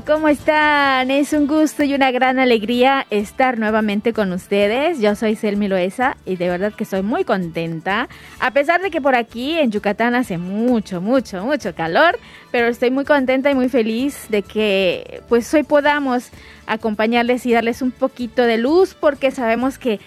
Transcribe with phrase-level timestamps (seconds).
[0.00, 1.10] ¿cómo están?
[1.10, 5.00] Es un gusto y una gran alegría estar nuevamente con ustedes.
[5.00, 8.08] Yo soy Selmi Loesa y de verdad que estoy muy contenta.
[8.40, 12.18] A pesar de que por aquí en Yucatán hace mucho, mucho, mucho calor,
[12.50, 16.30] pero estoy muy contenta y muy feliz de que pues hoy podamos
[16.66, 20.00] acompañarles y darles un poquito de luz porque sabemos que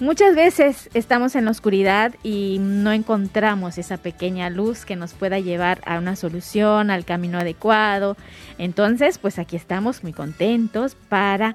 [0.00, 5.38] Muchas veces estamos en la oscuridad y no encontramos esa pequeña luz que nos pueda
[5.38, 8.16] llevar a una solución, al camino adecuado.
[8.58, 11.54] Entonces, pues aquí estamos muy contentos para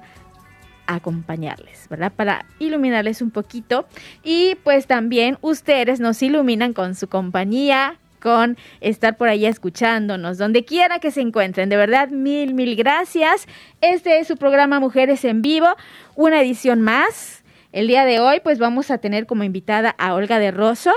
[0.86, 2.12] acompañarles, ¿verdad?
[2.16, 3.86] Para iluminarles un poquito
[4.24, 10.64] y pues también ustedes nos iluminan con su compañía, con estar por ahí escuchándonos, donde
[10.64, 11.68] quiera que se encuentren.
[11.68, 13.46] De verdad, mil, mil gracias.
[13.82, 15.68] Este es su programa Mujeres en Vivo,
[16.16, 17.39] una edición más
[17.72, 20.92] el día de hoy, pues vamos a tener como invitada a Olga de Rosso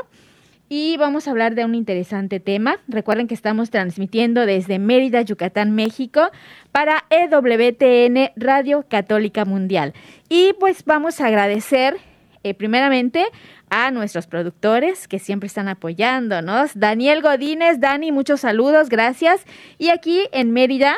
[0.69, 2.79] y vamos a hablar de un interesante tema.
[2.87, 6.31] Recuerden que estamos transmitiendo desde Mérida, Yucatán, México,
[6.71, 9.93] para EWTN Radio Católica Mundial.
[10.29, 11.97] Y pues vamos a agradecer
[12.43, 13.25] eh, primeramente
[13.69, 16.71] a nuestros productores que siempre están apoyándonos.
[16.73, 19.45] Daniel Godínez, Dani, muchos saludos, gracias.
[19.77, 20.95] Y aquí en Mérida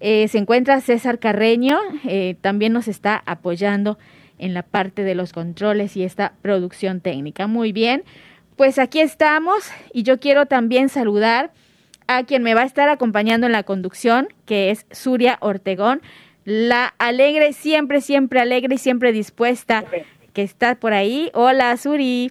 [0.00, 3.98] eh, se encuentra César Carreño, eh, también nos está apoyando
[4.44, 7.46] en la parte de los controles y esta producción técnica.
[7.46, 8.04] Muy bien,
[8.56, 11.50] pues aquí estamos y yo quiero también saludar
[12.06, 16.02] a quien me va a estar acompañando en la conducción, que es Suria Ortegón,
[16.44, 19.84] la alegre, siempre, siempre alegre y siempre dispuesta
[20.34, 21.30] que está por ahí.
[21.32, 22.30] Hola, Suri.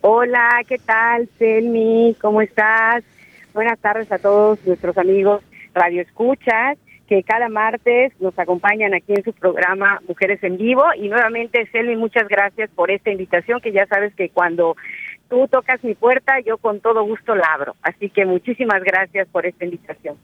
[0.00, 2.14] Hola, ¿qué tal, Selmi?
[2.20, 3.02] ¿Cómo estás?
[3.52, 5.42] Buenas tardes a todos nuestros amigos
[5.74, 10.84] Radio Escuchas que cada martes nos acompañan aquí en su programa Mujeres en Vivo.
[10.96, 14.76] Y nuevamente, Selmi, muchas gracias por esta invitación, que ya sabes que cuando
[15.28, 17.76] tú tocas mi puerta, yo con todo gusto la abro.
[17.82, 20.16] Así que muchísimas gracias por esta invitación.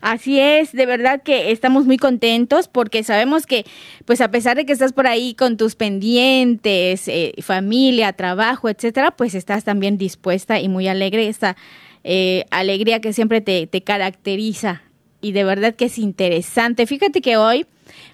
[0.00, 3.64] Así es, de verdad que estamos muy contentos porque sabemos que,
[4.04, 9.10] pues a pesar de que estás por ahí con tus pendientes, eh, familia, trabajo, etcétera,
[9.10, 11.56] pues estás también dispuesta y muy alegre, esta
[12.04, 14.82] eh, alegría que siempre te, te caracteriza
[15.26, 16.86] y de verdad que es interesante.
[16.86, 17.66] Fíjate que hoy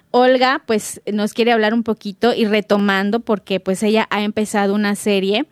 [0.09, 4.95] Olga pues nos quiere hablar un poquito y retomando porque pues ella ha empezado una
[4.95, 5.45] serie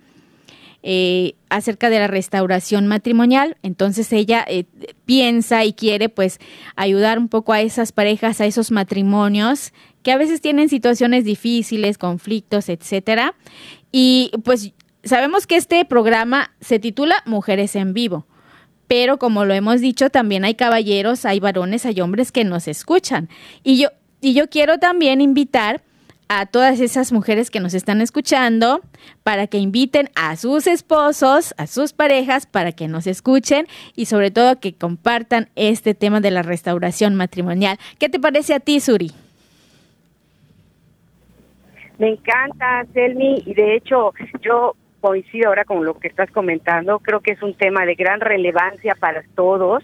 [0.81, 3.57] eh, acerca de la restauración matrimonial.
[3.61, 4.65] Entonces ella eh,
[5.05, 6.39] piensa y quiere pues
[6.75, 11.99] ayudar un poco a esas parejas, a esos matrimonios que a veces tienen situaciones difíciles,
[11.99, 13.35] conflictos, etcétera.
[13.91, 14.73] Y pues
[15.03, 18.25] sabemos que este programa se titula Mujeres en Vivo
[18.91, 23.29] pero como lo hemos dicho, también hay caballeros, hay varones, hay hombres que nos escuchan.
[23.63, 23.87] Y yo,
[24.19, 25.79] y yo quiero también invitar
[26.27, 28.81] a todas esas mujeres que nos están escuchando
[29.23, 33.65] para que inviten a sus esposos, a sus parejas, para que nos escuchen
[33.95, 37.77] y sobre todo que compartan este tema de la restauración matrimonial.
[37.97, 39.11] ¿Qué te parece a ti, Suri?
[41.97, 44.11] Me encanta, Selmi, y de hecho
[44.41, 46.99] yo coincido ahora con lo que estás comentando.
[46.99, 49.83] Creo que es un tema de gran relevancia para todos,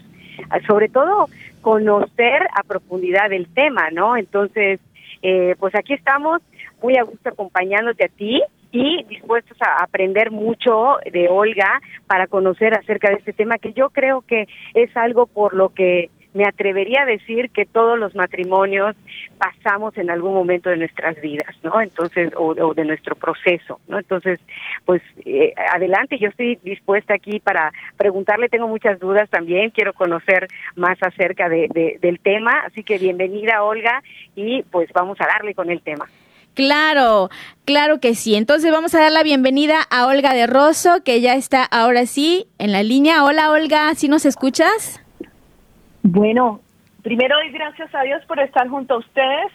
[0.66, 1.26] sobre todo
[1.60, 4.16] conocer a profundidad el tema, ¿no?
[4.16, 4.80] Entonces,
[5.22, 6.40] eh, pues aquí estamos
[6.80, 12.74] muy a gusto acompañándote a ti y dispuestos a aprender mucho de Olga para conocer
[12.74, 17.02] acerca de este tema que yo creo que es algo por lo que me atrevería
[17.02, 18.94] a decir que todos los matrimonios
[19.38, 21.80] pasamos en algún momento de nuestras vidas, ¿no?
[21.80, 23.98] Entonces, o, de nuestro proceso, ¿no?
[23.98, 24.38] Entonces,
[24.84, 30.48] pues eh, adelante, yo estoy dispuesta aquí para preguntarle, tengo muchas dudas también, quiero conocer
[30.76, 34.02] más acerca de, del tema, así que bienvenida Olga
[34.36, 36.06] y pues vamos a darle con el tema.
[36.54, 37.30] Claro,
[37.64, 38.34] claro que sí.
[38.34, 42.48] Entonces vamos a dar la bienvenida a Olga de Rosso, que ya está ahora sí
[42.58, 43.24] en la línea.
[43.24, 45.00] Hola Olga, ¿sí nos escuchas?
[46.02, 46.60] Bueno,
[47.02, 49.52] primero doy gracias a Dios por estar junto a ustedes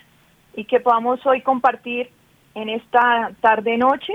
[0.56, 2.10] y que podamos hoy compartir
[2.56, 4.14] en esta tarde noche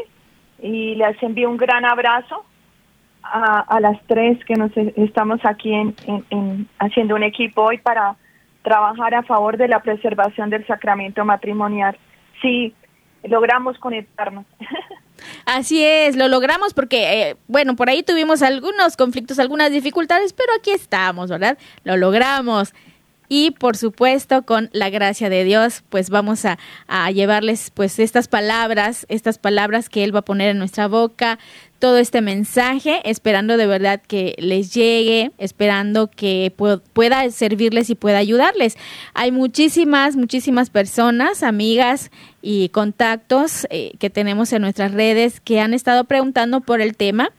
[0.61, 2.45] y les envío un gran abrazo
[3.23, 8.17] a, las tres que nos estamos aquí en, haciendo un equipo hoy para
[8.63, 11.97] trabajar a favor de la preservación del sacramento matrimonial.
[12.41, 12.75] Sí,
[13.25, 14.47] logramos conectarnos.
[15.45, 20.53] Así es, lo logramos porque, eh, bueno, por ahí tuvimos algunos conflictos, algunas dificultades, pero
[20.59, 21.59] aquí estamos, ¿verdad?
[21.85, 22.73] Lo logramos.
[23.29, 28.29] Y por supuesto, con la gracia de Dios, pues vamos a, a llevarles pues estas
[28.29, 31.39] palabras, estas palabras que Él va a poner en nuestra boca,
[31.79, 36.53] todo este mensaje, esperando de verdad que les llegue, esperando que
[36.93, 38.77] pueda servirles y pueda ayudarles.
[39.15, 42.11] Hay muchísimas, muchísimas personas, amigas
[42.43, 47.31] y contactos eh, que tenemos en nuestras redes que han estado preguntando por el tema.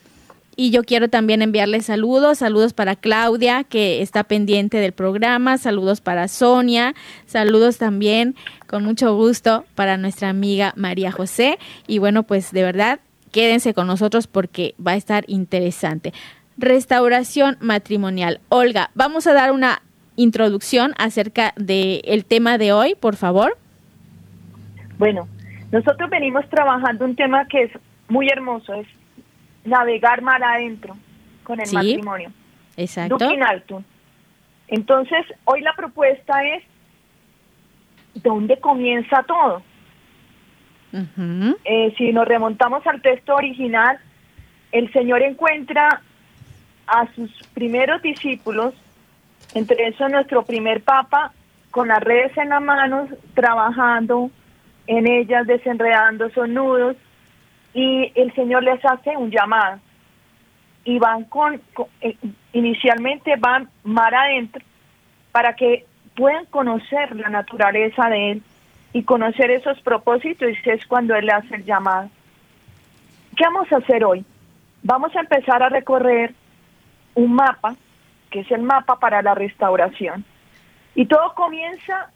[0.62, 6.02] Y yo quiero también enviarles saludos, saludos para Claudia, que está pendiente del programa, saludos
[6.02, 6.96] para Sonia,
[7.28, 8.36] saludos también
[8.68, 11.60] con mucho gusto para nuestra amiga María José.
[11.88, 13.00] Y bueno, pues de verdad,
[13.32, 16.12] quédense con nosotros porque va a estar interesante.
[16.58, 18.42] Restauración matrimonial.
[18.50, 19.82] Olga, vamos a dar una
[20.18, 23.58] introducción acerca del tema de hoy, por favor.
[24.98, 25.26] Bueno,
[25.72, 27.72] nosotros venimos trabajando un tema que es
[28.10, 28.88] muy hermoso, es
[29.64, 30.98] navegar mar adentro
[31.44, 32.32] con el matrimonio.
[32.78, 33.84] Exacto.
[34.68, 36.64] Entonces, hoy la propuesta es,
[38.16, 39.64] ¿dónde comienza todo?
[41.66, 44.00] Eh, si nos remontamos al texto original,
[44.72, 46.02] el Señor encuentra
[46.88, 48.74] a sus primeros discípulos,
[49.54, 51.34] entre esos nuestro primer Papa,
[51.72, 54.32] con las redes en las manos, trabajando
[54.88, 56.96] en ellas, desenredando esos nudos,
[57.74, 59.80] y el Señor les hace un llamado.
[60.86, 61.62] Y van con,
[62.02, 62.16] eh,
[62.54, 64.64] inicialmente van mar adentro
[65.32, 65.86] para que
[66.16, 68.44] puedan conocer la naturaleza de Él
[68.94, 72.10] y conocer esos propósitos y es cuando Él hace el llamado.
[73.36, 74.26] ¿Qué vamos a hacer hoy?
[74.84, 76.34] Vamos a empezar a recorrer
[77.16, 77.76] un mapa,
[78.32, 80.26] que es el mapa para la restauración.
[80.96, 82.10] Y todo comienza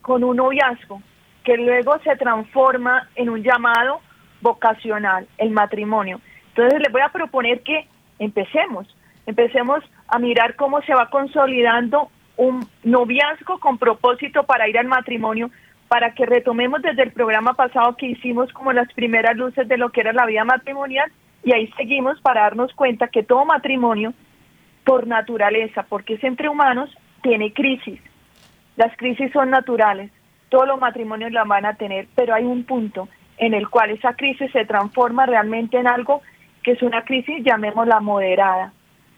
[0.00, 1.02] con un noviazgo,
[1.44, 4.00] que luego se transforma en un llamado
[4.42, 6.20] vocacional, el matrimonio.
[6.48, 7.86] Entonces les voy a proponer que
[8.18, 8.86] empecemos,
[9.26, 15.50] empecemos a mirar cómo se va consolidando un noviazgo con propósito para ir al matrimonio,
[15.88, 19.90] para que retomemos desde el programa pasado que hicimos como las primeras luces de lo
[19.90, 21.10] que era la vida matrimonial
[21.44, 24.14] y ahí seguimos para darnos cuenta que todo matrimonio,
[24.84, 26.90] por naturaleza, porque es entre humanos,
[27.22, 28.00] tiene crisis.
[28.76, 30.10] Las crisis son naturales,
[30.48, 33.08] todos los matrimonios la van a tener, pero hay un punto
[33.42, 36.22] en el cual esa crisis se transforma realmente en algo
[36.62, 38.72] que es una crisis, llamémosla moderada,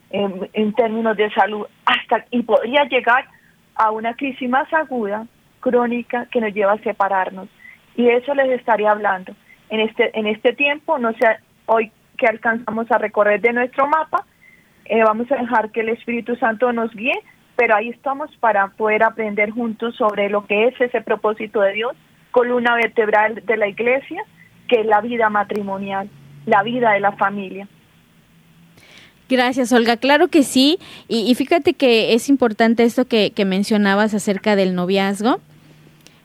[0.09, 3.27] en, términos de salud, hasta y podría llegar
[3.75, 5.27] a una crisis más aguda
[5.61, 7.49] crónica que nos lleva a separarnos.
[7.97, 9.35] Y eso les estaría hablando.
[9.69, 11.27] En este, en este tiempo, no sé,
[11.67, 14.25] hoy que alcanzamos a recorrer de nuestro mapa,
[14.87, 17.21] eh, vamos a dejar que el Espíritu Santo nos guíe,
[17.57, 21.93] pero ahí estamos para poder aprender juntos sobre lo que es ese propósito de Dios,
[22.35, 24.25] columna vertebral de la iglesia,
[24.69, 26.11] que es la vida matrimonial,
[26.47, 27.69] la vida de la familia.
[29.29, 29.97] Gracias, Olga.
[29.97, 30.79] Claro que sí.
[31.07, 35.41] Y, fíjate que es importante esto que, que mencionabas acerca del noviazgo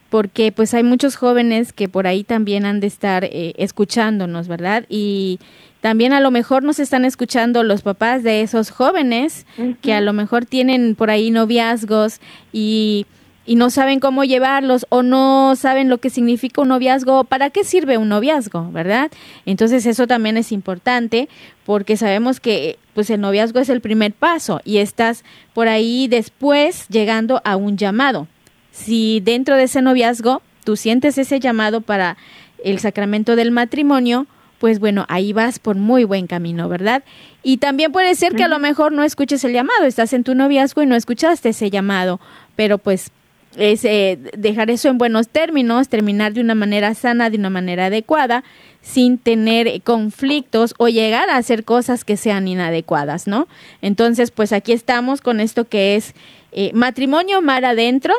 [0.10, 4.86] porque pues hay muchos jóvenes que por ahí también han de estar eh, escuchándonos, ¿verdad?
[4.90, 5.40] Y
[5.82, 9.46] también a lo mejor nos están escuchando los papás de esos jóvenes
[9.84, 12.20] que a lo mejor tienen por ahí noviazgos
[12.52, 13.06] y,
[13.50, 17.64] y no saben cómo llevarlos o no saben lo que significa un noviazgo, para qué
[17.64, 19.10] sirve un noviazgo, ¿verdad?
[19.48, 21.30] Entonces eso también es importante
[21.66, 25.24] porque sabemos que pues el noviazgo es el primer paso y estás
[25.56, 28.28] por ahí después llegando a un llamado
[28.72, 32.18] si dentro de ese noviazgo tú sientes ese llamado para
[32.64, 34.28] el sacramento del matrimonio,
[34.60, 37.04] pues bueno, ahí vas por muy buen camino, ¿verdad?
[37.42, 40.36] Y también puede ser que a lo mejor no escuches el llamado, estás en tu
[40.36, 42.20] noviazgo y no escuchaste ese llamado,
[42.56, 43.12] pero pues
[43.58, 47.88] es eh, dejar eso en buenos términos, terminar de una manera sana, de una manera
[47.88, 48.44] adecuada,
[48.82, 53.48] sin tener conflictos o llegar a hacer cosas que sean inadecuadas, ¿no?
[53.82, 56.14] Entonces, pues aquí estamos con esto que es
[56.52, 58.14] eh, matrimonio mar adentro.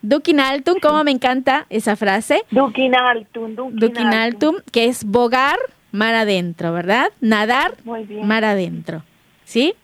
[0.00, 2.42] Dukinaltum, como me encanta esa frase.
[2.52, 5.58] Dukinaltum, Dukinaltum, que es bogar
[5.90, 7.10] mar adentro, ¿verdad?
[7.20, 7.74] Nadar
[8.22, 9.02] mar adentro.
[9.44, 9.74] ¿Sí?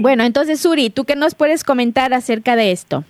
[0.00, 3.04] Bueno, entonces, Suri, ¿tú qué nos puedes comentar acerca de esto?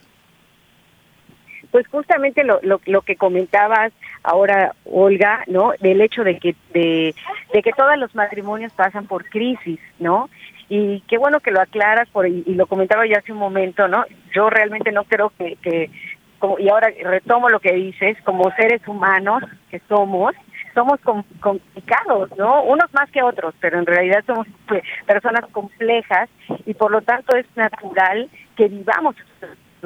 [1.76, 3.92] Pues justamente lo, lo, lo que comentabas
[4.22, 5.72] ahora, Olga, ¿no?
[5.78, 7.14] Del hecho de que, de,
[7.52, 10.30] que todos los matrimonios pasan por crisis, ¿no?
[10.70, 14.06] Y qué bueno que lo aclaras, por, y, lo comentaba yo hace un momento, ¿no?
[14.34, 15.90] Yo realmente no creo que, que
[16.38, 20.34] como, y ahora retomo lo que dices, como seres humanos que somos,
[20.72, 20.98] somos
[21.40, 22.62] complicados, ¿no?
[22.62, 26.30] Unos más que otros, pero en realidad somos pues, personas complejas
[26.64, 29.14] y por lo tanto es natural que vivamos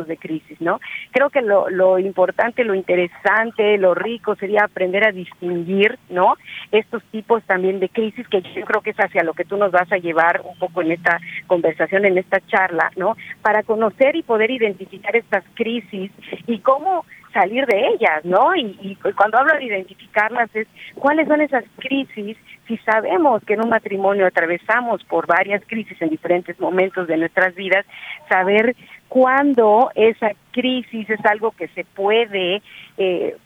[0.07, 0.81] de crisis, ¿no?
[1.11, 6.35] Creo que lo, lo importante, lo interesante, lo rico sería aprender a distinguir, ¿no?
[6.73, 9.73] Estos tipos también de crisis que yo creo que es hacia lo que tú nos
[9.73, 13.17] vas a llevar un poco en esta conversación, en esta charla, ¿no?
[13.43, 16.11] Para conocer y poder identificar estas crisis
[16.47, 18.55] y cómo salir de ellas, ¿no?
[18.55, 23.63] Y, y, cuando hablo de identificarlas es cuáles son esas crisis, si sabemos que en
[23.63, 27.87] un matrimonio atravesamos por varias crisis en diferentes momentos de nuestras vidas,
[28.29, 28.75] saber
[29.09, 32.63] cuando esa crisis es algo que se puede
[32.97, 33.37] eh,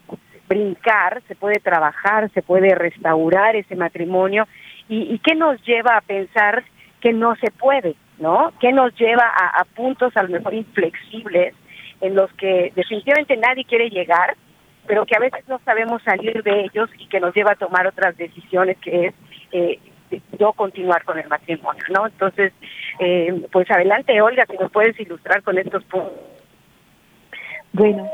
[0.48, 4.46] brincar, se puede trabajar, se puede restaurar ese matrimonio
[4.88, 6.62] y, qué nos lleva a pensar
[7.00, 8.52] que no se puede, ¿no?
[8.60, 11.54] ¿Qué nos lleva a, puntos a lo mejor inflexibles
[12.04, 14.36] en los que definitivamente nadie quiere llegar,
[14.86, 17.86] pero que a veces no sabemos salir de ellos y que nos lleva a tomar
[17.86, 19.14] otras decisiones que es
[19.52, 19.78] eh,
[20.38, 22.06] yo continuar con el matrimonio, ¿no?
[22.06, 22.52] Entonces,
[22.98, 26.12] eh, pues adelante, Olga, si nos puedes ilustrar con estos puntos.
[27.72, 28.06] Bueno,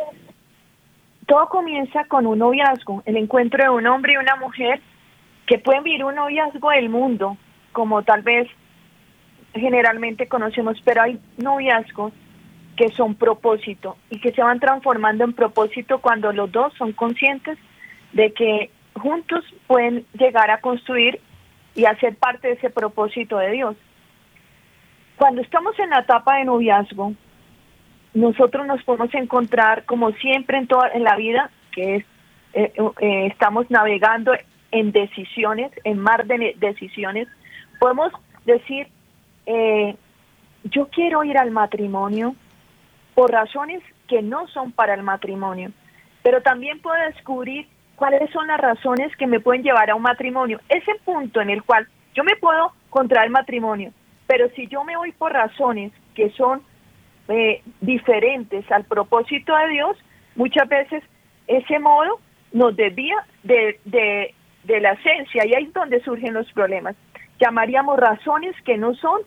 [1.26, 4.80] todo comienza con un noviazgo, el encuentro de un hombre y una mujer
[5.46, 7.36] que pueden vivir un noviazgo del mundo,
[7.72, 8.48] como tal vez
[9.52, 12.12] generalmente conocemos, pero hay noviazgos
[12.80, 17.58] que son propósito y que se van transformando en propósito cuando los dos son conscientes
[18.14, 21.20] de que juntos pueden llegar a construir
[21.74, 23.76] y hacer parte de ese propósito de Dios.
[25.18, 27.12] Cuando estamos en la etapa de noviazgo,
[28.14, 32.04] nosotros nos podemos encontrar, como siempre en toda en la vida, que es
[32.54, 32.72] eh,
[33.02, 34.32] eh, estamos navegando
[34.70, 37.28] en decisiones, en mar de decisiones,
[37.78, 38.10] podemos
[38.46, 38.88] decir,
[39.44, 39.94] eh,
[40.64, 42.34] yo quiero ir al matrimonio
[43.20, 45.72] por razones que no son para el matrimonio,
[46.22, 50.58] pero también puedo descubrir cuáles son las razones que me pueden llevar a un matrimonio.
[50.70, 53.92] Ese punto en el cual yo me puedo contraer matrimonio,
[54.26, 56.62] pero si yo me voy por razones que son
[57.28, 59.98] eh, diferentes al propósito de Dios,
[60.34, 61.04] muchas veces
[61.46, 62.20] ese modo
[62.54, 64.34] nos desvía de, de,
[64.64, 66.96] de la esencia y ahí es donde surgen los problemas.
[67.38, 69.20] Llamaríamos razones que no son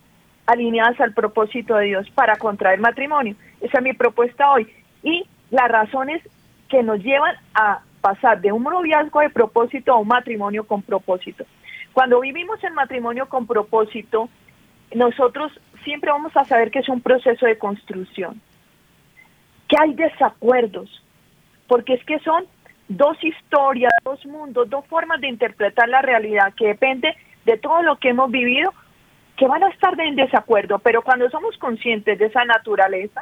[0.46, 3.36] alineadas al propósito de Dios para contraer matrimonio.
[3.62, 4.68] Esa es mi propuesta hoy.
[5.04, 6.22] Y las razones
[6.70, 11.46] que nos llevan a pasar de un noviazgo de propósito a un matrimonio con propósito.
[11.94, 14.30] Cuando vivimos el matrimonio con propósito,
[14.94, 15.52] nosotros
[15.84, 18.42] siempre vamos a saber que es un proceso de construcción,
[19.68, 21.04] que hay desacuerdos,
[21.68, 22.46] porque es que son
[22.88, 27.98] dos historias, dos mundos, dos formas de interpretar la realidad que depende de todo lo
[27.98, 28.74] que hemos vivido,
[29.38, 33.22] que van a estar en desacuerdo, pero cuando somos conscientes de esa naturaleza,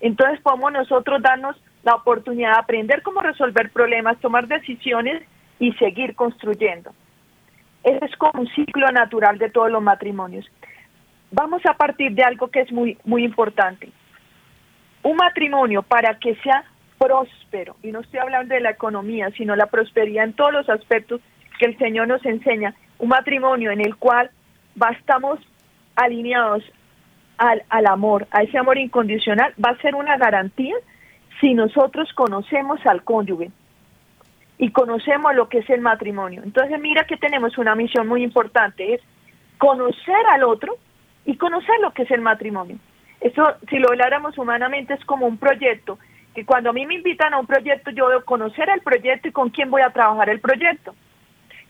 [0.00, 5.22] entonces podemos nosotros darnos la oportunidad de aprender cómo resolver problemas, tomar decisiones
[5.58, 6.92] y seguir construyendo.
[7.84, 10.46] Ese es como un ciclo natural de todos los matrimonios.
[11.30, 13.90] Vamos a partir de algo que es muy, muy importante.
[15.02, 16.64] Un matrimonio para que sea
[16.98, 21.20] próspero, y no estoy hablando de la economía, sino la prosperidad en todos los aspectos
[21.58, 24.30] que el Señor nos enseña, un matrimonio en el cual
[24.98, 25.40] estamos
[25.96, 26.62] alineados
[27.38, 30.74] al, al amor, a ese amor incondicional, va a ser una garantía
[31.40, 33.50] si nosotros conocemos al cónyuge
[34.58, 36.42] y conocemos lo que es el matrimonio.
[36.44, 39.00] Entonces mira que tenemos una misión muy importante, es
[39.56, 40.76] conocer al otro
[41.24, 42.76] y conocer lo que es el matrimonio.
[43.20, 45.98] Eso, si lo habláramos humanamente, es como un proyecto,
[46.34, 49.32] que cuando a mí me invitan a un proyecto, yo debo conocer el proyecto y
[49.32, 50.94] con quién voy a trabajar el proyecto.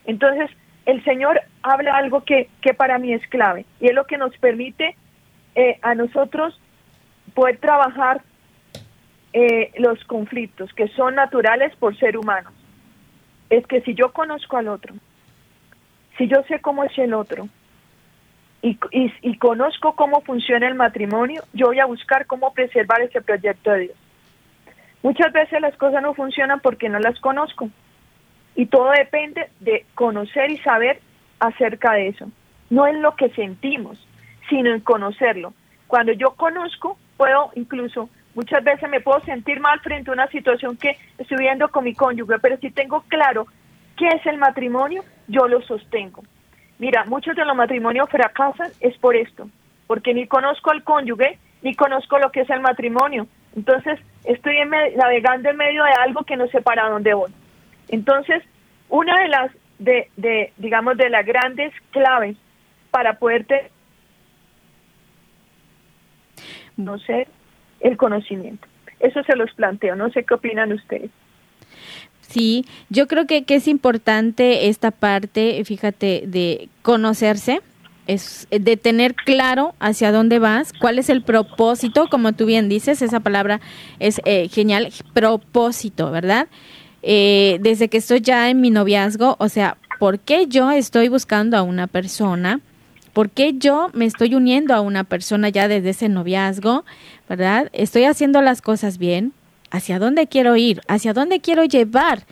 [0.05, 0.49] Entonces,
[0.85, 4.35] el Señor habla algo que, que para mí es clave, y es lo que nos
[4.37, 4.95] permite
[5.55, 6.59] eh, a nosotros
[7.33, 8.21] poder trabajar
[9.33, 12.53] eh, los conflictos que son naturales por ser humanos.
[13.49, 14.93] Es que si yo conozco al otro,
[16.17, 17.47] si yo sé cómo es el otro
[18.61, 18.75] y,
[19.37, 23.97] conozco cómo funciona el matrimonio, yo voy a buscar cómo preservar ese proyecto de Dios.
[25.01, 27.69] Muchas veces las cosas no funcionan porque no las conozco.
[28.55, 30.99] Y todo depende de conocer y saber
[31.39, 32.29] acerca de eso.
[32.69, 33.97] No es lo que sentimos,
[34.49, 35.53] sino en conocerlo.
[35.87, 40.77] Cuando yo conozco, puedo incluso, muchas veces me puedo sentir mal frente a una situación
[40.77, 43.47] que estoy viendo con mi cónyuge, pero si tengo claro
[43.97, 46.23] qué es el matrimonio, yo lo sostengo.
[46.79, 49.49] Mira, muchos de los matrimonios fracasan es por esto,
[49.87, 53.27] porque ni conozco al cónyuge, ni conozco lo que es el matrimonio.
[53.55, 54.55] Entonces, estoy
[54.95, 57.31] navegando en medio de algo que no sé para dónde voy.
[57.91, 58.43] Entonces,
[58.89, 62.35] una de las, de, de digamos, de las grandes claves
[62.89, 63.71] para poder tener,
[67.79, 68.67] el conocimiento.
[68.99, 71.09] Eso se los planteo, no sé qué opinan ustedes.
[72.21, 77.61] Sí, yo creo que, que es importante esta parte, fíjate, de conocerse,
[78.07, 83.01] es de tener claro hacia dónde vas, cuál es el propósito, como tú bien dices,
[83.01, 83.59] esa palabra
[83.99, 86.47] es eh, genial, propósito, ¿verdad?
[87.03, 91.57] Eh, desde que estoy ya en mi noviazgo, o sea, ¿por qué yo estoy buscando
[91.57, 92.59] a una persona?
[93.13, 96.85] ¿Por qué yo me estoy uniendo a una persona ya desde ese noviazgo?
[97.27, 97.69] ¿Verdad?
[97.73, 99.33] ¿Estoy haciendo las cosas bien?
[99.69, 100.81] ¿Hacia dónde quiero ir?
[100.87, 102.25] ¿Hacia dónde quiero llevar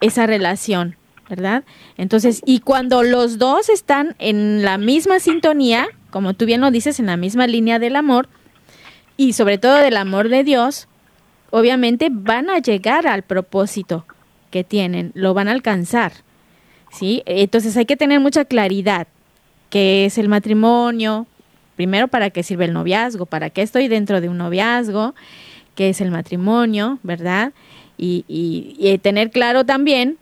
[0.00, 0.96] esa relación?
[1.28, 1.64] ¿Verdad?
[1.96, 6.98] Entonces, y cuando los dos están en la misma sintonía, como tú bien lo dices,
[6.98, 8.28] en la misma línea del amor,
[9.16, 10.88] y sobre todo del amor de Dios,
[11.50, 14.04] obviamente van a llegar al propósito
[14.50, 16.12] que tienen, lo van a alcanzar.
[16.90, 17.22] ¿Sí?
[17.26, 19.06] Entonces hay que tener mucha claridad
[19.70, 21.26] qué es el matrimonio,
[21.76, 25.14] primero para qué sirve el noviazgo, para qué estoy dentro de un noviazgo,
[25.74, 27.52] qué es el matrimonio, ¿verdad?
[27.96, 30.18] Y, y, tener claro también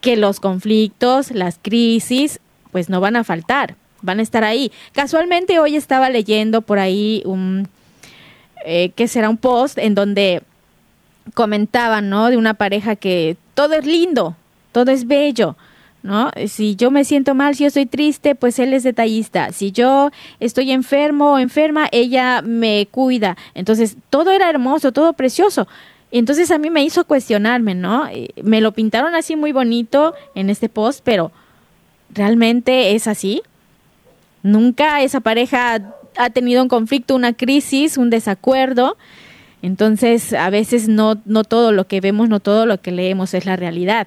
[0.00, 2.40] que los conflictos, las crisis,
[2.70, 4.70] pues no van a faltar, van a estar ahí.
[4.92, 7.68] Casualmente hoy estaba leyendo por ahí un,
[8.64, 10.42] eh, que será un post en donde
[11.32, 12.28] comentaban, ¿no?
[12.28, 14.36] De una pareja que todo es lindo,
[14.72, 15.56] todo es bello,
[16.02, 16.30] ¿no?
[16.46, 19.52] Si yo me siento mal, si yo estoy triste, pues él es detallista.
[19.52, 23.36] Si yo estoy enfermo o enferma, ella me cuida.
[23.54, 25.66] Entonces, todo era hermoso, todo precioso.
[26.14, 28.08] Entonces a mí me hizo cuestionarme, ¿no?
[28.40, 31.32] Me lo pintaron así muy bonito en este post, pero
[32.10, 33.42] ¿realmente es así?
[34.44, 38.96] Nunca esa pareja ha tenido un conflicto, una crisis, un desacuerdo.
[39.64, 43.46] Entonces, a veces no, no todo lo que vemos, no todo lo que leemos es
[43.46, 44.06] la realidad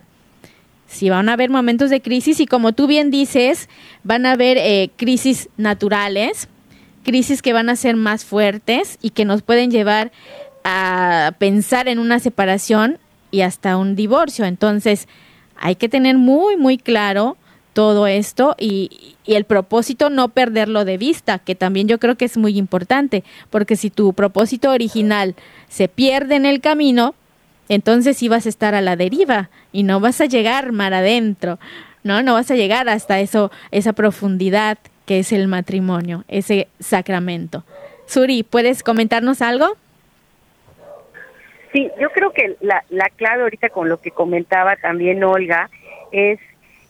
[0.87, 3.69] si van a haber momentos de crisis y como tú bien dices,
[4.03, 6.47] van a haber eh, crisis naturales,
[7.03, 10.11] crisis que van a ser más fuertes y que nos pueden llevar
[10.63, 12.97] a pensar en una separación
[13.31, 14.45] y hasta un divorcio.
[14.45, 15.07] Entonces,
[15.57, 17.37] hay que tener muy, muy claro
[17.77, 22.25] todo esto y, y, el propósito no perderlo de vista, que también yo creo que
[22.25, 25.35] es muy importante, porque si tu propósito original
[25.67, 27.13] se pierde en el camino,
[27.69, 31.59] entonces sí vas a estar a la deriva y no vas a llegar mar adentro,
[32.03, 32.23] ¿no?
[32.23, 37.63] No vas a llegar hasta eso, esa profundidad que es el matrimonio, ese sacramento.
[38.07, 39.77] Suri, ¿puedes comentarnos algo?
[41.73, 45.69] Sí, yo creo que la, la clave ahorita con lo que comentaba también Olga
[46.11, 46.39] es,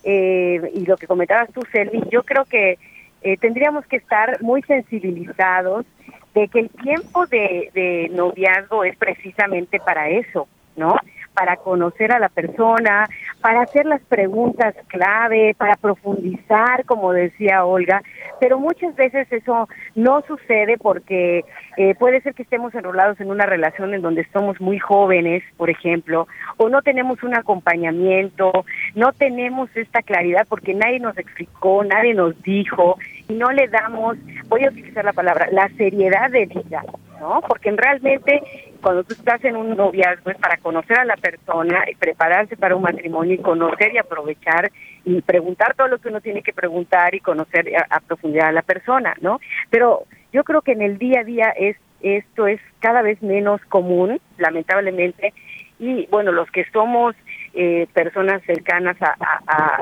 [0.10, 2.80] eh, y lo que comentabas tú, Selvi, yo creo que
[3.22, 5.86] eh, tendríamos que estar muy sensibilizados
[6.34, 10.96] de que el tiempo de, de noviazgo es precisamente para eso, ¿no?
[11.38, 13.08] Para conocer a la persona,
[13.42, 18.02] para hacer las preguntas clave, para profundizar, como decía Olga,
[18.40, 21.46] pero muchas veces eso no sucede porque
[21.78, 25.70] eh, puede ser que estemos enrolados en una relación en donde somos muy jóvenes, por
[25.70, 32.16] ejemplo, o no tenemos un acompañamiento, no tenemos esta claridad porque nadie nos explicó, nadie
[32.16, 32.98] nos dijo
[33.28, 36.84] y no le damos, voy a utilizar la palabra, la seriedad de vida,
[37.20, 37.42] ¿no?
[37.48, 38.42] Porque realmente
[38.82, 42.76] cuando tú estás en un noviazgo es para conocer a la persona y prepararse para
[42.76, 44.72] un matrimonio y conocer y aprovechar
[45.06, 48.62] y preguntar todo lo que uno tiene que preguntar y conocer a, profundidad a la
[48.62, 49.40] persona, ¿no?
[49.70, 53.60] Pero yo creo que en el día a día es esto es cada vez menos
[53.66, 55.34] común, lamentablemente,
[55.80, 57.16] y bueno, los que somos
[57.60, 59.16] eh, personas cercanas a,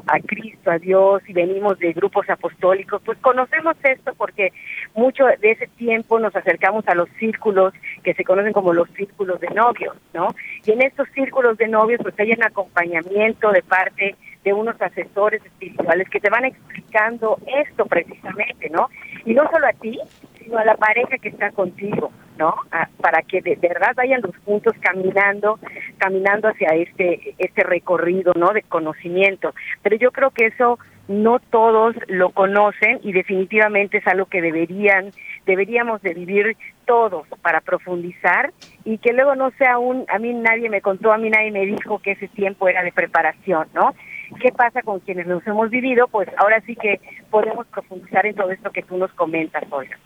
[0.07, 4.53] a, Cristo, a Dios, y venimos de grupos apostólicos, pues conocemos esto porque
[4.93, 9.41] mucho de ese tiempo nos acercamos a los círculos que se conocen como los círculos
[9.41, 10.29] de novios, ¿no?
[10.65, 15.43] Y en estos círculos de novios pues hay un acompañamiento de parte de unos asesores
[15.43, 18.87] espirituales que te van explicando esto precisamente, ¿no?
[19.25, 19.99] Y no solo a ti,
[20.45, 22.53] sino a la pareja que está contigo, ¿no?
[23.01, 25.59] para que de, verdad vayan los juntos caminando,
[25.97, 28.53] caminando hacia este, este recorrido, ¿no?
[28.53, 29.53] De conocimiento.
[29.81, 30.77] Pero yo creo que eso
[31.07, 35.11] no todos lo conocen y definitivamente es algo que deberían,
[35.45, 38.51] deberíamos de vivir todos para profundizar
[38.83, 41.65] y que luego no sea un, a mí nadie me contó, a mí nadie me
[41.65, 43.93] dijo que ese tiempo era de preparación, ¿no?
[44.41, 46.07] ¿Qué pasa con quienes los hemos vivido?
[46.07, 49.97] Pues ahora sí que podemos profundizar en todo esto que tú nos comentas, Olga.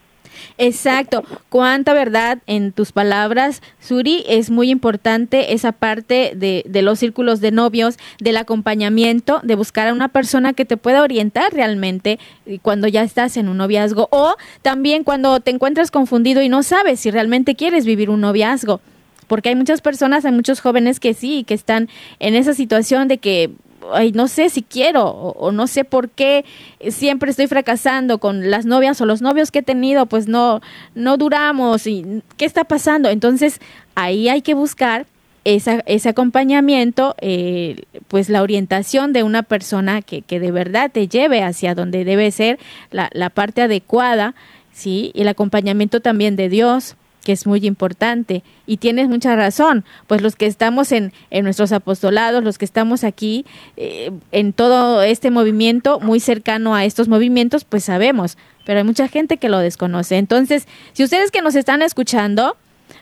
[0.57, 1.23] Exacto.
[1.49, 4.23] Cuánta verdad en tus palabras, Suri.
[4.27, 9.87] Es muy importante esa parte de, de, los círculos de novios, del acompañamiento, de buscar
[9.87, 12.19] a una persona que te pueda orientar realmente
[12.61, 16.99] cuando ya estás en un noviazgo o también cuando te encuentras confundido y no sabes
[16.99, 18.81] si realmente quieres vivir un noviazgo.
[19.27, 21.87] Porque hay muchas personas, hay muchos jóvenes que sí, que están
[22.19, 23.51] en esa situación de que
[23.93, 26.45] ay, no sé si quiero o, no sé por qué
[26.89, 30.61] siempre estoy fracasando con las novias o los novios que he tenido, pues no,
[30.95, 33.09] no duramos y qué está pasando.
[33.09, 33.59] Entonces
[33.95, 35.05] ahí hay que buscar
[35.43, 41.07] esa, ese acompañamiento, eh, pues la orientación de una persona que, que, de verdad te
[41.07, 42.59] lleve hacia donde debe ser
[42.91, 44.35] la, la parte adecuada,
[44.73, 45.11] ¿sí?
[45.13, 46.95] Y el acompañamiento también de Dios,
[47.29, 48.41] que es muy importante.
[48.65, 53.03] Y tienes mucha razón, pues los que estamos en, en nuestros apostolados, los que estamos
[53.03, 53.45] aquí
[53.77, 59.07] eh, en todo este movimiento, muy cercano a estos movimientos, pues sabemos, pero hay mucha
[59.07, 60.17] gente que lo desconoce.
[60.17, 62.57] Entonces, si ustedes que nos están escuchando,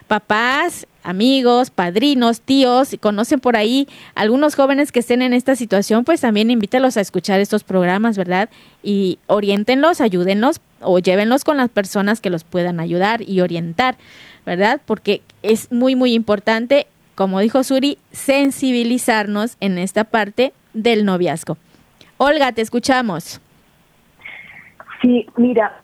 [0.08, 6.04] papás, amigos, padrinos, tíos, y conocen por ahí algunos jóvenes que estén en esta situación,
[6.04, 8.50] pues también invítalos a escuchar estos programas, ¿verdad?
[8.82, 13.96] Y oriéntenlos, ayúdenlos o llévenlos con las personas que los puedan ayudar y orientar,
[14.44, 14.82] ¿verdad?
[14.84, 21.56] Porque es muy, muy importante, como dijo Suri, sensibilizarnos en esta parte del noviazgo.
[22.18, 23.40] Olga, te escuchamos.
[25.00, 25.80] Sí, mira,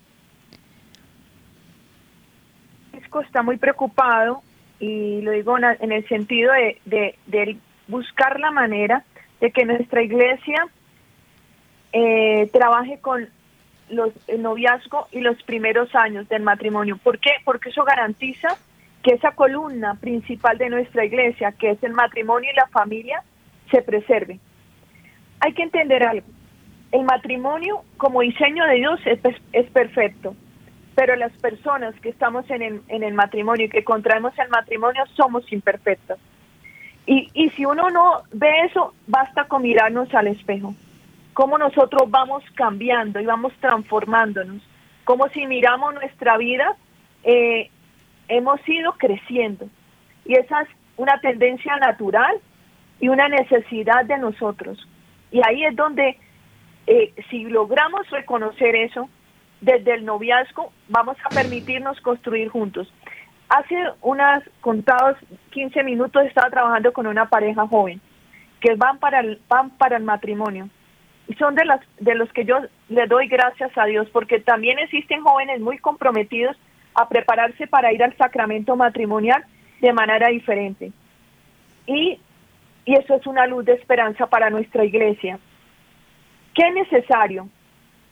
[3.22, 4.42] está muy preocupado
[4.84, 7.56] y lo digo en el sentido de, de,
[7.88, 9.04] buscar la manera
[9.40, 10.66] de que nuestra iglesia
[11.92, 13.28] eh, trabaje con
[13.88, 16.98] los, el noviazgo y los primeros años del matrimonio.
[17.02, 17.30] ¿Por qué?
[17.44, 18.48] Porque eso garantiza
[19.02, 23.22] que esa columna principal de nuestra iglesia, que es el matrimonio y la familia,
[23.70, 24.38] se preserve.
[25.40, 26.26] Hay que entender algo.
[26.92, 29.20] El matrimonio como diseño de Dios es,
[29.52, 30.34] es perfecto
[30.94, 35.04] pero las personas que estamos en el, en el matrimonio y que contraemos el matrimonio
[35.16, 36.18] somos imperfectas.
[37.06, 40.74] Y, y si uno no ve eso, basta con mirarnos al espejo.
[41.34, 44.62] Cómo nosotros vamos cambiando y vamos transformándonos.
[45.04, 46.76] Como si miramos nuestra vida,
[47.24, 47.70] eh,
[48.28, 49.66] hemos ido creciendo.
[50.24, 52.36] Y esa es una tendencia natural
[53.00, 54.86] y una necesidad de nosotros.
[55.30, 56.16] Y ahí es donde,
[56.86, 59.08] eh, si logramos reconocer eso,
[59.64, 62.92] desde el noviazgo vamos a permitirnos construir juntos.
[63.48, 65.16] Hace unas contados
[65.50, 68.00] 15 minutos estaba trabajando con una pareja joven
[68.60, 70.68] que van para el, van para el matrimonio.
[71.28, 74.78] Y son de, las, de los que yo le doy gracias a Dios porque también
[74.78, 76.56] existen jóvenes muy comprometidos
[76.94, 79.44] a prepararse para ir al sacramento matrimonial
[79.80, 80.92] de manera diferente.
[81.86, 82.18] Y,
[82.84, 85.38] y eso es una luz de esperanza para nuestra iglesia.
[86.54, 87.48] ¿Qué es necesario?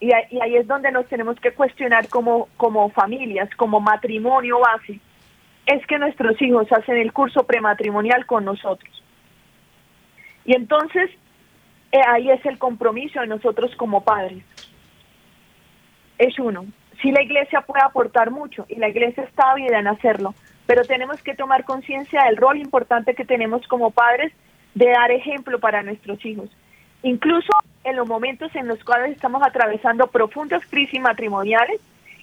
[0.02, 2.48] Y, ahí es donde nos tenemos que cuestionar como,
[2.90, 4.98] familias, como matrimonio base.
[5.64, 8.90] Es que nuestros hijos hacen el curso prematrimonial con nosotros.
[10.44, 11.08] Y entonces
[11.92, 14.42] eh, ahí es el compromiso de nosotros como padres.
[16.18, 16.66] Es uno.
[17.00, 20.34] Si la iglesia puede aportar mucho y la iglesia está ávida en hacerlo,
[20.66, 24.32] pero tenemos que tomar conciencia del rol importante que tenemos como padres
[24.74, 26.50] de dar ejemplo para nuestros hijos.
[27.04, 27.52] Incluso
[27.84, 31.80] en los momentos en los cuales estamos atravesando profundas crisis matrimoniales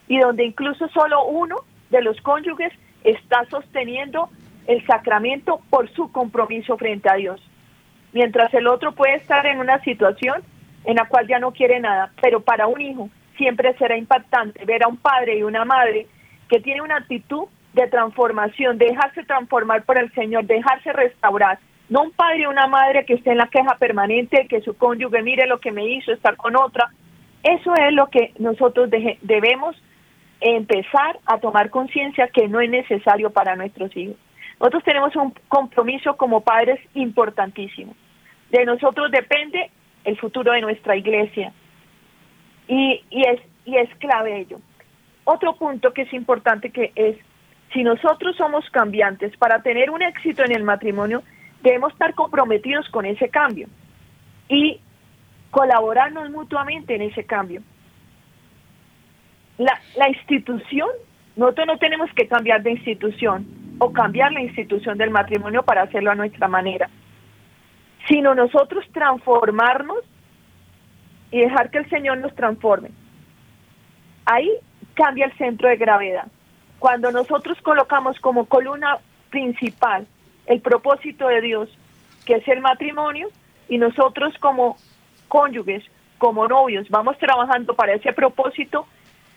[0.07, 1.57] y donde incluso solo uno
[1.89, 4.29] de los cónyuges está sosteniendo
[4.67, 7.41] el sacramento por su compromiso frente a Dios,
[8.13, 10.43] mientras el otro puede estar en una situación
[10.85, 14.83] en la cual ya no quiere nada, pero para un hijo siempre será impactante ver
[14.83, 16.07] a un padre y una madre
[16.49, 22.11] que tiene una actitud de transformación, dejarse transformar por el Señor, dejarse restaurar, no un
[22.11, 25.59] padre o una madre que esté en la queja permanente, que su cónyuge mire lo
[25.59, 26.91] que me hizo, estar con otra.
[27.43, 28.89] Eso es lo que nosotros
[29.21, 29.75] debemos
[30.39, 34.15] empezar a tomar conciencia que no es necesario para nuestros hijos.
[34.59, 37.95] Nosotros tenemos un compromiso como padres importantísimo.
[38.51, 39.71] De nosotros depende
[40.03, 41.53] el futuro de nuestra iglesia.
[42.67, 44.57] Y, y, es, y es clave ello.
[45.23, 47.17] Otro punto que es importante que es,
[47.73, 51.23] si nosotros somos cambiantes para tener un éxito en el matrimonio,
[51.61, 53.67] debemos estar comprometidos con ese cambio
[54.47, 54.79] y
[55.51, 57.61] colaborarnos mutuamente en ese cambio.
[59.57, 60.89] La, la institución,
[61.35, 63.45] nosotros no tenemos que cambiar de institución
[63.79, 66.89] o cambiar la institución del matrimonio para hacerlo a nuestra manera,
[68.07, 69.99] sino nosotros transformarnos
[71.31, 72.91] y dejar que el Señor nos transforme.
[74.25, 74.51] Ahí
[74.93, 76.27] cambia el centro de gravedad.
[76.79, 78.97] Cuando nosotros colocamos como columna
[79.29, 80.07] principal,
[80.49, 81.69] el propósito de Dios,
[82.25, 83.29] que es el matrimonio,
[83.69, 84.77] y nosotros como
[85.27, 85.83] cónyuges,
[86.17, 88.87] como novios, vamos trabajando para ese propósito,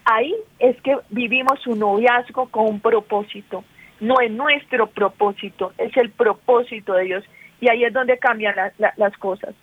[0.04, 3.62] ahí es que vivimos un noviazgo con un propósito.
[4.00, 7.24] No es nuestro propósito, es el propósito de Dios.
[7.60, 8.56] Y ahí es donde cambian
[8.96, 9.54] las cosas.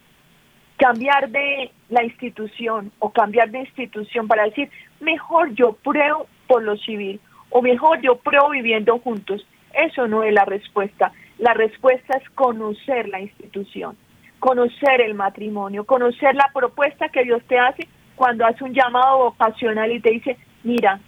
[0.77, 4.69] Cambiar de la institución o cambiar de institución para decir,
[5.01, 9.45] mejor yo pruebo por lo civil o mejor yo pruebo viviendo juntos.
[9.73, 11.11] Eso no es la respuesta.
[11.39, 13.97] La respuesta es conocer la institución,
[14.39, 19.89] conocer el matrimonio, conocer la propuesta que Dios te hace cuando hace un llamado vocacional
[19.91, 20.99] y te dice, mira,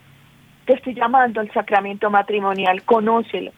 [0.66, 3.52] te estoy llamando al sacramento matrimonial, conócelo.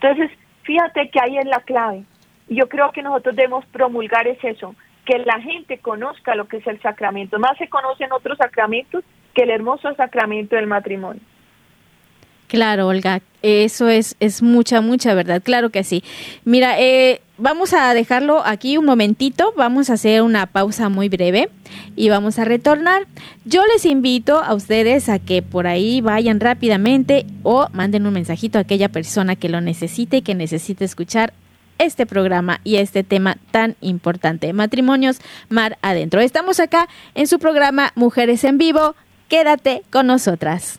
[0.00, 0.30] Entonces,
[0.62, 2.04] fíjate que ahí es la clave.
[2.48, 6.66] Yo creo que nosotros debemos promulgar es eso, que la gente conozca lo que es
[6.66, 7.38] el sacramento.
[7.38, 11.20] Más se conocen otros sacramentos que el hermoso sacramento del matrimonio.
[12.48, 16.02] Claro, Olga, eso es, es mucha, mucha verdad, claro que sí.
[16.44, 21.50] Mira, eh, vamos a dejarlo aquí un momentito, vamos a hacer una pausa muy breve
[21.96, 23.06] y vamos a retornar.
[23.44, 28.58] Yo les invito a ustedes a que por ahí vayan rápidamente o manden un mensajito
[28.58, 31.32] a aquella persona que lo necesite y que necesite escuchar
[31.78, 36.20] este programa y este tema tan importante, matrimonios mar adentro.
[36.20, 38.94] Estamos acá en su programa Mujeres en Vivo.
[39.28, 40.78] Quédate con nosotras.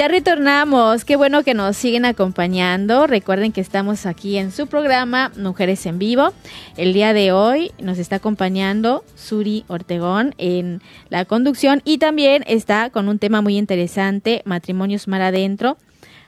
[0.00, 3.06] Ya retornamos, qué bueno que nos siguen acompañando.
[3.06, 6.32] Recuerden que estamos aquí en su programa Mujeres en Vivo.
[6.78, 12.88] El día de hoy nos está acompañando Suri Ortegón en la conducción y también está
[12.88, 15.76] con un tema muy interesante, matrimonios mar adentro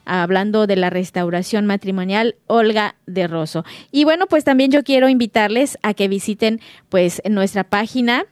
[0.04, 3.64] hablando de la restauración matrimonial Olga de Rosso.
[3.90, 8.26] Y bueno, pues también yo quiero invitarles a que visiten pues nuestra página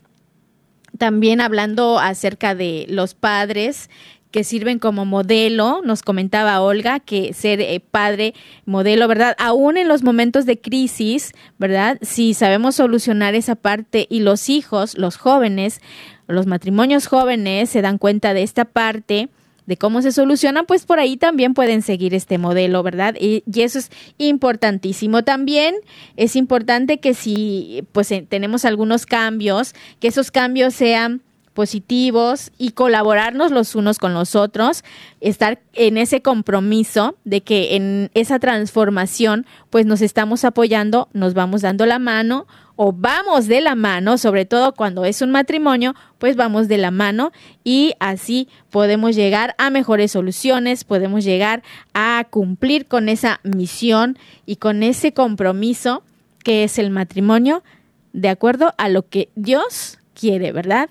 [0.98, 3.88] también hablando acerca de los padres
[4.30, 8.34] que sirven como modelo, nos comentaba Olga que ser eh, padre
[8.66, 9.34] modelo, ¿verdad?
[9.38, 11.98] Aún en los momentos de crisis, ¿verdad?
[12.02, 15.80] Si sabemos solucionar esa parte y los hijos, los jóvenes,
[16.26, 19.30] los matrimonios jóvenes se dan cuenta de esta parte,
[19.68, 23.14] de cómo se soluciona, pues por ahí también pueden seguir este modelo, ¿verdad?
[23.20, 25.24] Y, eso es importantísimo.
[25.24, 25.74] También
[26.16, 31.20] es importante que si pues eh, tenemos algunos cambios, que esos cambios sean
[31.52, 34.84] positivos y colaborarnos los unos con los otros,
[35.20, 41.60] estar en ese compromiso de que en esa transformación pues nos estamos apoyando, nos vamos
[41.60, 42.46] dando la mano
[42.80, 46.92] o vamos de la mano, sobre todo cuando es un matrimonio, pues vamos de la
[46.92, 47.32] mano
[47.64, 54.56] y así podemos llegar a mejores soluciones, podemos llegar a cumplir con esa misión y
[54.56, 56.04] con ese compromiso
[56.44, 57.64] que es el matrimonio,
[58.12, 60.88] de acuerdo a lo que Dios quiere, ¿verdad?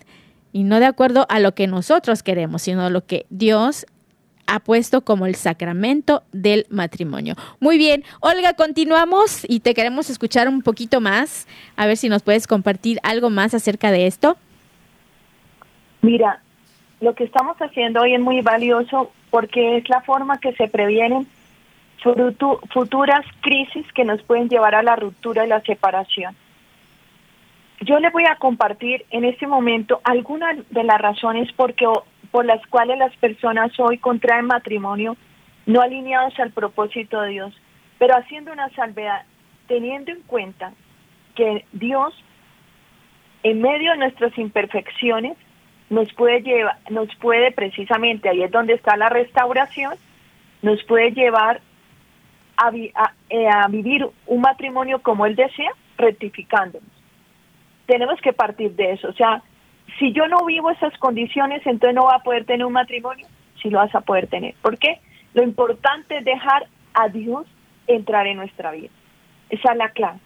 [0.52, 3.86] Y no de acuerdo a lo que nosotros queremos, sino a lo que Dios
[4.48, 7.36] ha puesto como el sacramento del matrimonio.
[7.60, 12.24] Muy bien, Olga, continuamos y te queremos escuchar un poquito más, a ver si nos
[12.24, 14.38] puedes compartir algo más acerca de esto.
[16.02, 16.42] Mira,
[17.02, 21.28] lo que estamos haciendo hoy es muy valioso porque es la forma que se previenen
[22.70, 26.36] futuras crisis que nos pueden llevar a la ruptura y la separación.
[27.82, 31.86] Yo le voy a compartir en este momento algunas de las razones porque
[32.32, 35.18] por las cuales las personas hoy contraen matrimonio
[35.66, 37.54] no alineados al propósito de Dios,
[38.00, 39.24] pero haciendo una salvedad,
[39.68, 40.74] teniendo en cuenta
[41.36, 42.14] que Dios,
[43.44, 45.38] en medio de nuestras imperfecciones,
[45.90, 49.94] nos puede llevar, nos puede precisamente, ahí es donde está la restauración,
[50.62, 51.62] nos puede llevar
[52.58, 52.72] a,
[53.30, 56.90] eh, a vivir un matrimonio como Él desea, rectificándonos.
[57.86, 59.42] Tenemos que partir de eso, o sea,
[60.00, 63.28] si yo no vivo esas condiciones, entonces no va a poder tener un matrimonio,
[63.62, 64.54] si lo vas a poder tener.
[64.62, 65.00] ¿Por qué?
[65.34, 67.46] Lo importante es dejar a Dios
[67.88, 68.90] entrar en nuestra vida.
[69.50, 70.20] Esa es la clave.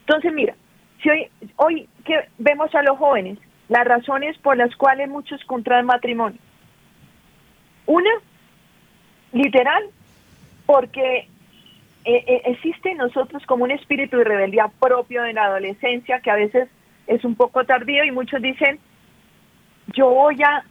[0.00, 0.54] Entonces, mira,
[1.02, 5.86] si hoy, hoy que vemos a los jóvenes, las razones por las cuales muchos contraen
[5.86, 6.38] matrimonio.
[7.86, 8.10] Una,
[9.32, 9.84] literal,
[10.66, 11.28] porque
[12.04, 16.30] eh, eh, existe en nosotros como un espíritu de rebeldía propio de la adolescencia que
[16.30, 16.68] a veces
[17.06, 18.78] es un poco tardío y muchos dicen,
[19.88, 20.64] yo voy a,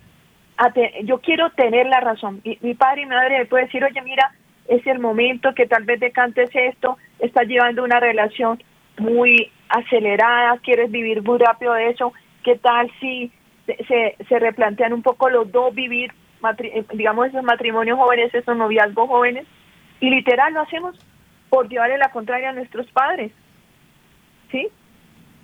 [1.03, 2.41] yo quiero tener la razón.
[2.43, 4.31] Y, mi padre y mi madre me pueden decir, oye, mira,
[4.67, 8.61] es el momento que tal vez decantes esto, estás llevando una relación
[8.97, 13.31] muy acelerada, quieres vivir muy rápido de eso, ¿qué tal si
[13.65, 16.11] se, se replantean un poco los dos vivir,
[16.93, 19.45] digamos, esos matrimonios jóvenes, esos noviazgos jóvenes?
[19.99, 20.97] Y literal lo hacemos
[21.49, 23.31] por llevarle la contraria a nuestros padres.
[24.51, 24.67] ¿Sí?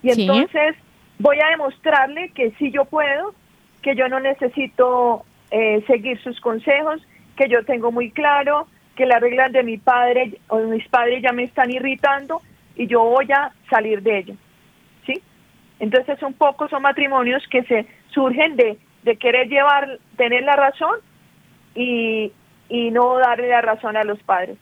[0.04, 0.76] Y entonces
[1.20, 3.34] voy a demostrarle que sí yo puedo,
[3.82, 7.02] que yo no necesito eh, seguir sus consejos,
[7.36, 11.22] que yo tengo muy claro que las reglas de mi padre o de mis padres
[11.22, 12.42] ya me están irritando
[12.76, 14.34] y yo voy a salir de ello.
[15.06, 15.22] ¿Sí?
[15.80, 21.00] Entonces un poco son matrimonios que se surgen de, de querer llevar, tener la razón
[21.76, 22.32] y,
[22.70, 24.58] y no darle la razón a los padres.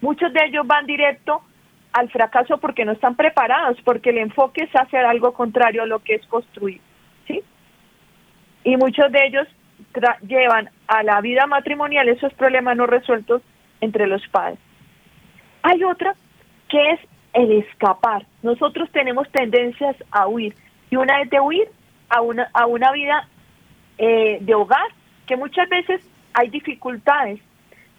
[0.00, 1.42] Muchos de ellos van directo
[1.92, 6.00] al fracaso porque no están preparados, porque el enfoque es hacer algo contrario a lo
[6.00, 6.80] que es construir
[8.64, 9.48] y muchos de ellos
[10.26, 13.42] llevan a la vida matrimonial esos problemas no resueltos
[13.80, 14.58] entre los padres.
[15.62, 16.14] Hay otra
[16.68, 17.00] que es
[17.34, 18.26] el escapar.
[18.42, 20.54] Nosotros tenemos tendencias a huir
[20.90, 21.68] y una es de huir
[22.08, 23.28] a una, a una vida
[23.98, 24.86] eh, de hogar
[25.26, 26.00] que muchas veces
[26.34, 27.40] hay dificultades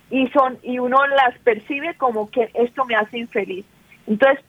[0.10, 3.66] y son y uno las percibe como que esto me hace infeliz.
[4.08, 4.44] Entonces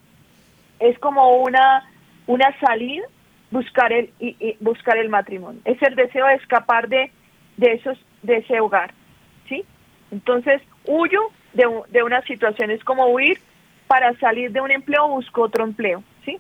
[0.81, 1.85] es como una
[2.27, 3.05] una salida
[3.51, 5.61] buscar el y, buscar el matrimonio.
[5.65, 7.11] Es el deseo de escapar de,
[7.57, 8.93] de esos de ese hogar,
[9.49, 9.65] ¿sí?
[10.11, 11.21] Entonces, huyo
[11.53, 13.39] de, de una situación, es como huir
[13.87, 16.39] para salir de un empleo, busco otro empleo, ¿sí?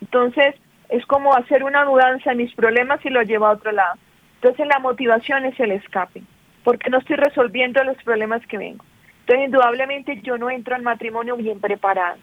[0.00, 0.54] Entonces,
[0.88, 3.94] es como hacer una mudanza en mis problemas y lo llevo a otro lado.
[4.36, 6.22] Entonces, la motivación es el escape,
[6.64, 8.84] porque no estoy resolviendo los problemas que vengo.
[9.20, 12.18] Entonces, indudablemente yo no entro al matrimonio bien preparado.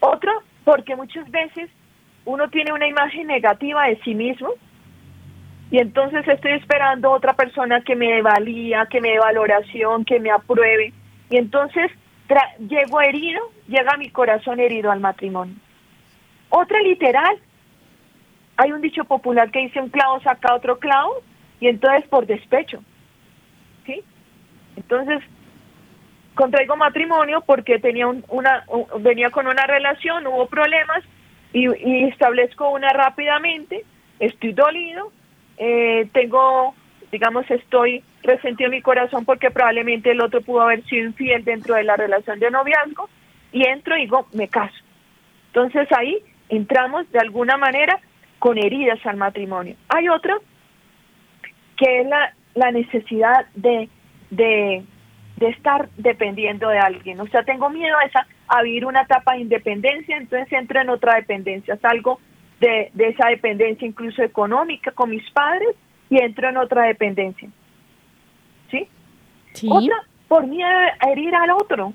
[0.00, 0.32] Otro,
[0.64, 1.70] porque muchas veces
[2.24, 4.50] uno tiene una imagen negativa de sí mismo
[5.70, 10.30] y entonces estoy esperando otra persona que me valía, que me dé valoración, que me
[10.30, 10.92] apruebe
[11.30, 11.90] y entonces
[12.58, 15.54] llego herido, llega mi corazón herido al matrimonio.
[16.48, 17.36] Otra literal,
[18.56, 21.22] hay un dicho popular que dice un clavo saca otro clavo
[21.60, 22.82] y entonces por despecho,
[23.84, 24.02] ¿sí?
[24.76, 25.22] Entonces
[26.34, 28.64] contraigo matrimonio porque tenía una
[29.00, 31.02] venía con una relación, hubo problemas
[31.54, 33.84] y, establezco una rápidamente,
[34.18, 35.12] estoy dolido,
[35.56, 36.74] eh, tengo,
[37.12, 41.76] digamos, estoy resentido en mi corazón porque probablemente el otro pudo haber sido infiel dentro
[41.76, 43.08] de la relación de noviazgo
[43.52, 44.74] y entro y digo, me caso.
[45.48, 48.00] Entonces ahí entramos de alguna manera
[48.40, 49.76] con heridas al matrimonio.
[49.88, 50.36] Hay otra
[51.76, 53.88] que es la, la necesidad de,
[54.30, 54.82] de,
[55.36, 57.20] de estar dependiendo de alguien.
[57.20, 60.90] O sea, tengo miedo a esa a vivir una etapa de independencia, entonces entro en
[60.90, 62.20] otra dependencia, salgo
[62.60, 65.76] de, de esa dependencia incluso económica con mis padres
[66.10, 67.48] y entro en otra dependencia.
[68.70, 68.88] ¿Sí?
[69.52, 69.68] Sí.
[69.70, 69.96] Otra,
[70.28, 71.92] por miedo a herir al otro,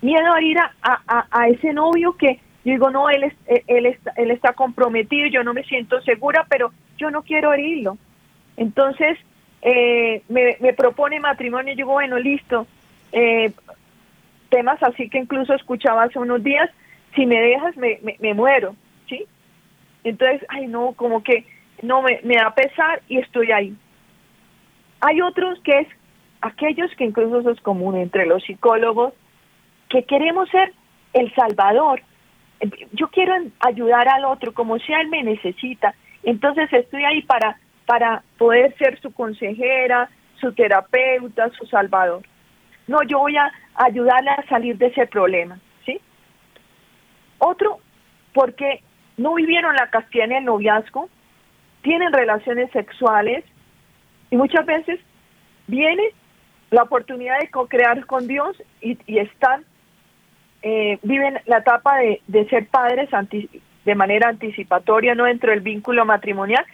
[0.00, 3.34] miedo a herir a, a, a ese novio que yo digo, no, él, es,
[3.66, 7.98] él, está, él está comprometido, yo no me siento segura, pero yo no quiero herirlo.
[8.56, 9.18] Entonces,
[9.62, 12.66] eh, me, me, propone matrimonio, y digo, bueno, listo.
[13.10, 13.52] Eh,
[14.52, 16.70] temas así que incluso escuchaba hace unos días,
[17.16, 18.76] si me dejas, me, me, muero,
[19.08, 19.24] ¿sí?
[20.04, 21.44] Entonces, ay, no, como que
[21.80, 23.74] no me, me da pesar y estoy ahí.
[25.00, 25.88] Hay otros que es
[26.42, 29.14] aquellos que incluso es común entre los psicólogos,
[29.88, 30.72] que queremos ser
[31.14, 32.02] el salvador.
[32.92, 35.94] Yo quiero ayudar al otro como si él me necesita.
[36.22, 42.22] Entonces estoy ahí para, para poder ser su consejera, su terapeuta, su salvador.
[42.86, 46.00] No, yo voy a ayudarle a salir de ese problema, ¿sí?
[47.38, 47.78] Otro,
[48.32, 48.82] porque
[49.16, 51.08] no vivieron la castidad en el noviazgo,
[51.82, 53.44] tienen relaciones sexuales
[54.30, 55.00] y muchas veces
[55.66, 56.02] viene
[56.70, 59.64] la oportunidad de co-crear con Dios y, y están,
[60.62, 63.48] eh, viven la etapa de, de ser padres anti,
[63.84, 66.64] de manera anticipatoria, no dentro del vínculo matrimonial,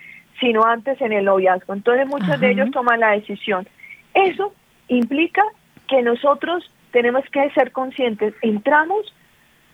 [0.41, 1.75] sino antes en el noviazgo.
[1.75, 2.39] Entonces muchos Ajá.
[2.39, 3.67] de ellos toman la decisión.
[4.15, 4.53] Eso
[4.89, 5.43] implica
[5.89, 9.13] que nosotros tenemos que ser conscientes, entramos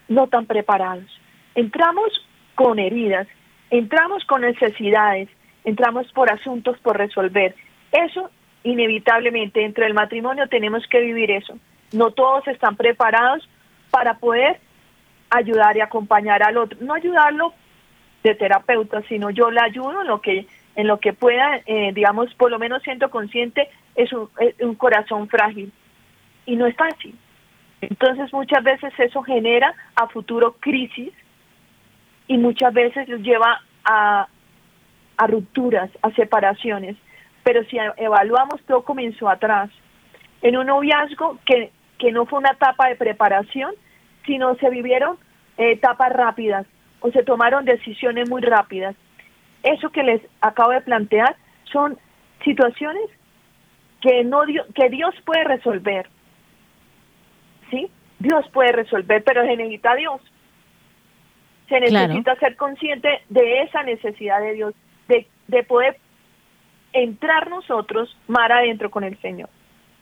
[0.07, 1.05] no tan preparados,
[1.53, 2.11] entramos
[2.55, 3.27] con heridas,
[3.69, 5.29] entramos con necesidades,
[5.63, 7.55] entramos por asuntos por resolver.
[7.91, 8.29] Eso
[8.63, 11.57] inevitablemente dentro del matrimonio tenemos que vivir eso.
[11.93, 13.47] No todos están preparados
[13.91, 14.59] para poder
[15.29, 17.53] ayudar y acompañar al otro, no ayudarlo
[18.23, 22.33] de terapeuta, sino yo le ayudo en lo que en lo que pueda, eh, digamos,
[22.33, 25.71] por lo menos siento consciente, es un, es un corazón frágil
[26.45, 27.17] y no es fácil.
[27.81, 31.13] Entonces muchas veces eso genera a futuro crisis
[32.27, 34.27] y muchas veces lleva a,
[35.17, 36.95] a rupturas, a separaciones.
[37.43, 39.69] Pero si evaluamos, todo comenzó atrás,
[40.41, 43.73] en un noviazgo que, que no fue una etapa de preparación,
[44.25, 45.17] sino se vivieron
[45.57, 46.65] eh, etapas rápidas
[46.99, 48.95] o se tomaron decisiones muy rápidas.
[49.63, 51.35] Eso que les acabo de plantear
[51.71, 51.97] son
[52.43, 53.09] situaciones
[54.01, 54.41] que, no,
[54.73, 56.07] que Dios puede resolver.
[57.69, 57.89] ¿Sí?
[58.19, 60.21] Dios puede resolver, pero se necesita Dios.
[61.67, 62.39] Se necesita claro.
[62.39, 64.73] ser consciente de esa necesidad de Dios,
[65.07, 65.97] de, de poder
[66.93, 69.49] entrar nosotros mar adentro con el Señor.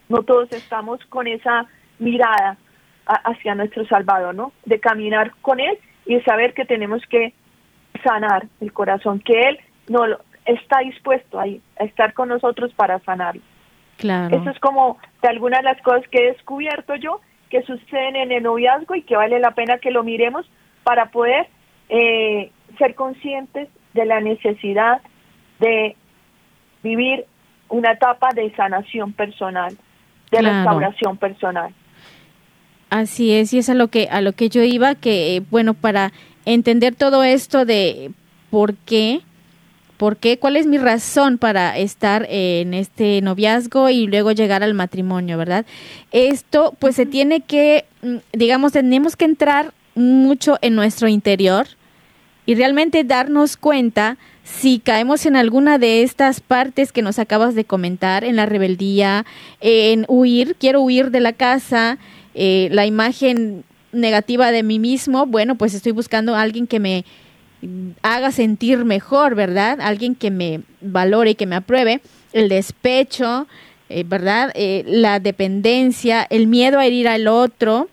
[0.09, 1.65] No todos estamos con esa
[1.99, 2.57] mirada
[3.05, 4.53] hacia nuestro Salvador, ¿no?
[4.65, 7.33] De caminar con Él y saber que tenemos que
[8.03, 10.05] sanar el corazón, que Él no
[10.45, 13.41] está dispuesto ahí, a estar con nosotros para sanarlo.
[13.97, 14.35] Claro.
[14.35, 17.21] Eso es como de algunas de las cosas que he descubierto yo
[17.53, 20.43] que suceden en el noviazgo y que vale la pena que lo miremos
[20.83, 21.45] para poder
[21.87, 22.49] eh,
[22.79, 25.01] ser conscientes de la necesidad
[25.59, 25.95] de
[26.81, 27.25] vivir
[27.69, 29.77] una etapa de sanación personal,
[30.31, 30.55] de claro.
[30.55, 31.71] restauración personal.
[32.89, 36.11] Así es, y es a lo que a lo que yo iba que bueno, para
[36.45, 38.09] entender todo esto de
[38.49, 39.21] por qué
[40.03, 40.37] ¿Por qué?
[40.37, 45.65] ¿Cuál es mi razón para estar en este noviazgo y luego llegar al matrimonio, verdad?
[46.11, 51.67] Esto, pues se tiene que, mm, digamos, tenemos que entrar mucho en nuestro interior
[52.45, 57.63] y realmente darnos cuenta si caemos en alguna de estas partes que nos acabas de
[57.63, 59.25] comentar, en la rebeldía,
[59.61, 61.97] en huir, quiero huir de la casa,
[62.33, 67.05] eh, la imagen negativa de mí mismo, bueno, pues estoy buscando a alguien que me
[68.01, 69.79] haga sentir mejor, ¿verdad?
[69.81, 72.01] Alguien que me valore y que me apruebe.
[72.31, 73.47] El despecho,
[73.89, 74.51] eh, ¿verdad?
[74.55, 77.89] Eh, la dependencia, el miedo a herir al otro.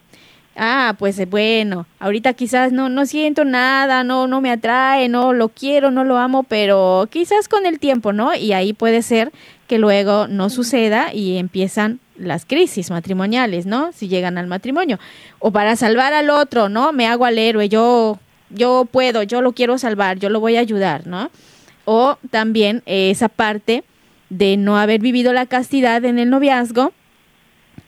[0.56, 5.32] Ah, pues eh, bueno, ahorita quizás no, no siento nada, no, no me atrae, no
[5.32, 8.34] lo quiero, no lo amo, pero quizás con el tiempo, ¿no?
[8.34, 9.32] Y ahí puede ser
[9.68, 13.92] que luego no suceda y empiezan las crisis matrimoniales, ¿no?
[13.92, 14.98] Si llegan al matrimonio.
[15.38, 16.92] O para salvar al otro, ¿no?
[16.92, 18.18] Me hago al héroe, yo
[18.50, 21.30] yo puedo, yo lo quiero salvar, yo lo voy a ayudar, ¿no?
[21.84, 23.84] O también esa parte
[24.28, 26.92] de no haber vivido la castidad en el noviazgo,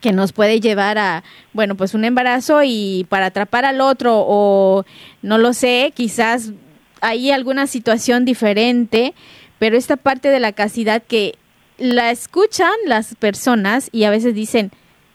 [0.01, 4.85] que nos puede llevar a, bueno, pues un embarazo y para atrapar al otro o
[5.23, 6.53] no lo sé, quizás
[7.01, 9.15] hay alguna situación diferente,
[9.59, 11.37] pero esta parte de la castidad que
[11.79, 14.73] la escuchan las personas y a veces dicen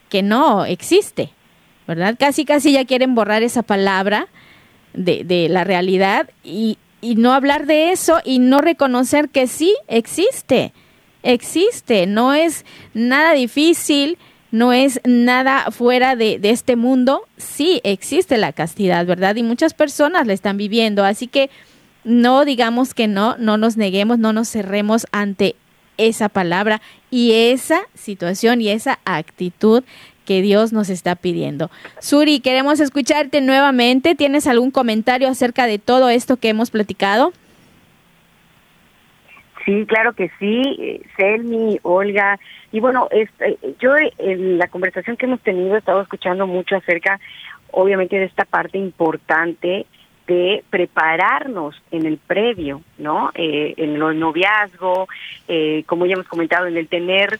[0.10, 1.32] que no existe,
[1.86, 2.16] ¿verdad?
[2.18, 4.28] Casi, casi ya quieren borrar esa palabra
[4.94, 9.76] de, de la realidad y, y no hablar de eso y no reconocer que sí
[9.88, 10.74] existe,
[11.24, 14.18] existe, no es nada difícil,
[14.52, 19.36] no es nada fuera de, de, este mundo, sí existe la castidad, ¿verdad?
[19.36, 21.50] Y muchas personas la están viviendo, así que
[22.04, 25.56] no digamos que no, no nos neguemos, no nos cerremos ante
[25.98, 26.82] esa palabra
[27.12, 29.84] y esa situación y esa actitud
[30.28, 31.72] que Dios nos está pidiendo.
[32.00, 34.14] Suri, queremos escucharte nuevamente.
[34.14, 37.32] ¿Tienes algún comentario acerca de todo esto que hemos platicado?
[39.66, 42.40] Sí, claro que sí, eh, Selmi, Olga.
[42.72, 47.20] Y bueno, este, yo en la conversación que hemos tenido he estado escuchando mucho acerca,
[47.72, 49.86] obviamente, de esta parte importante
[50.28, 53.32] de prepararnos en el previo, ¿no?
[53.34, 55.08] Eh, en el noviazgo,
[55.48, 57.40] eh, como ya hemos comentado, en el tener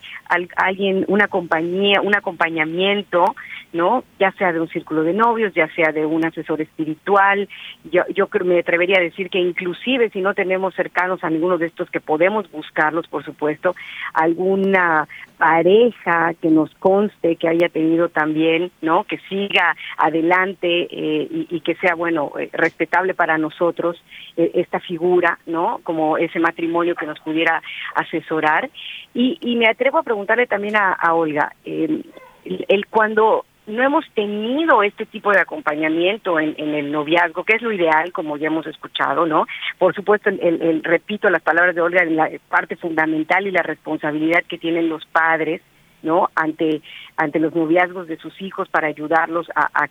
[0.56, 3.34] alguien, una compañía, un acompañamiento,
[3.72, 4.04] ¿no?
[4.18, 7.48] Ya sea de un círculo de novios, ya sea de un asesor espiritual.
[7.90, 11.66] Yo, yo me atrevería a decir que inclusive si no tenemos cercanos a ninguno de
[11.66, 13.74] estos que podemos buscarlos, por supuesto,
[14.14, 15.06] alguna
[15.38, 19.04] pareja que nos conste que haya tenido también, ¿no?
[19.04, 24.02] Que siga adelante eh, y, que sea, bueno, eh, respetable para nosotros
[24.36, 25.80] eh, esta figura, ¿no?
[25.82, 27.60] Como ese matrimonio que nos pudiera
[27.94, 28.70] asesorar.
[29.14, 32.06] Y, y me atrevo a preguntarle también a, a Olga, el,
[32.44, 37.70] el cuando no hemos tenido este tipo de acompañamiento en, el noviazgo, que es lo
[37.70, 39.46] ideal, como ya hemos escuchado, ¿no?
[39.78, 44.56] Por supuesto, el, repito las palabras de Olga, la parte fundamental y la responsabilidad que
[44.56, 45.60] tienen los padres,
[46.02, 46.30] ¿no?
[46.34, 46.80] Ante,
[47.16, 49.88] ante los noviazgos de sus hijos para ayudarlos a,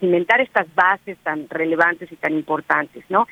[0.00, 3.28] cimentar estas bases tan relevantes y tan importantes, ¿no?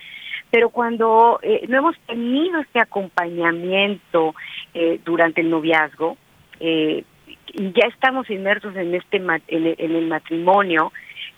[0.51, 4.35] Pero cuando eh, no hemos tenido este acompañamiento
[4.75, 6.17] eh, durante el noviazgo,
[6.61, 7.05] eh,
[7.53, 10.93] y ya estamos inmersos en este en el matrimonio,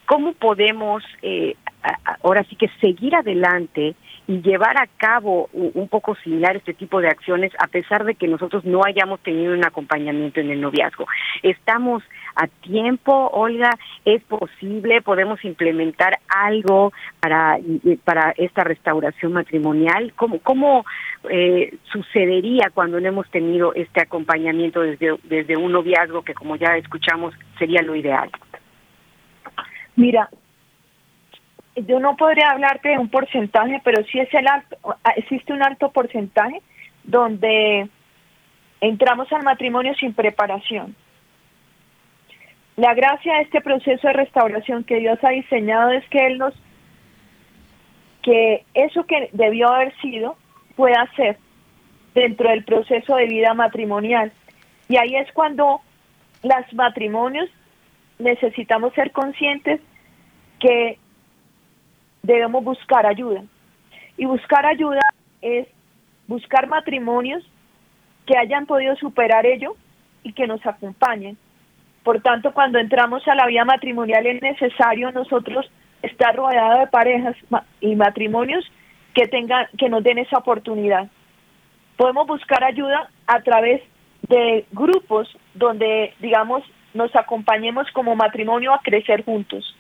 [0.06, 1.54] ¿cómo podemos eh,
[2.22, 3.94] ahora sí que seguir adelante
[4.30, 8.28] y llevar a cabo un poco similar este tipo de acciones a pesar de que
[8.28, 11.04] nosotros no hayamos tenido un acompañamiento en el noviazgo.
[11.42, 12.04] Estamos
[12.36, 17.58] a tiempo, Olga, es posible, podemos implementar algo para,
[18.04, 20.12] para esta restauración matrimonial.
[20.14, 20.86] ¿Cómo, cómo
[21.28, 26.76] eh, sucedería cuando no hemos tenido este acompañamiento desde, desde un noviazgo que, como ya
[26.76, 28.30] escuchamos, sería lo ideal?
[29.96, 30.30] Mira,
[31.76, 35.62] yo no podría hablarte de un porcentaje, pero sí es el alto, ah, existe un
[35.62, 36.62] alto porcentaje
[37.04, 37.88] donde
[38.80, 40.96] entramos al matrimonio sin preparación.
[42.76, 46.54] La gracia de este proceso de restauración que Dios ha diseñado es que Él nos,
[48.22, 50.36] que eso que debió haber sido,
[50.76, 51.38] pueda ser
[52.14, 54.32] dentro del proceso de vida matrimonial.
[54.88, 55.80] Y ahí es cuando
[56.42, 57.48] los matrimonios
[58.18, 59.80] necesitamos ser conscientes
[60.58, 60.98] que
[62.22, 63.42] debemos buscar ayuda.
[64.16, 65.00] Y buscar ayuda
[65.40, 65.66] es
[66.26, 67.42] buscar matrimonios
[68.26, 69.76] que hayan podido superar ello
[70.22, 71.36] y que nos acompañen.
[72.02, 75.70] Por tanto, cuando entramos a la vida matrimonial es necesario nosotros
[76.02, 77.36] estar rodeados de parejas
[77.80, 78.64] y matrimonios
[79.14, 81.08] que tengan que nos den esa oportunidad.
[81.96, 83.82] Podemos buscar ayuda a través
[84.28, 86.62] de grupos donde, digamos,
[86.94, 89.76] nos acompañemos como matrimonio a crecer juntos.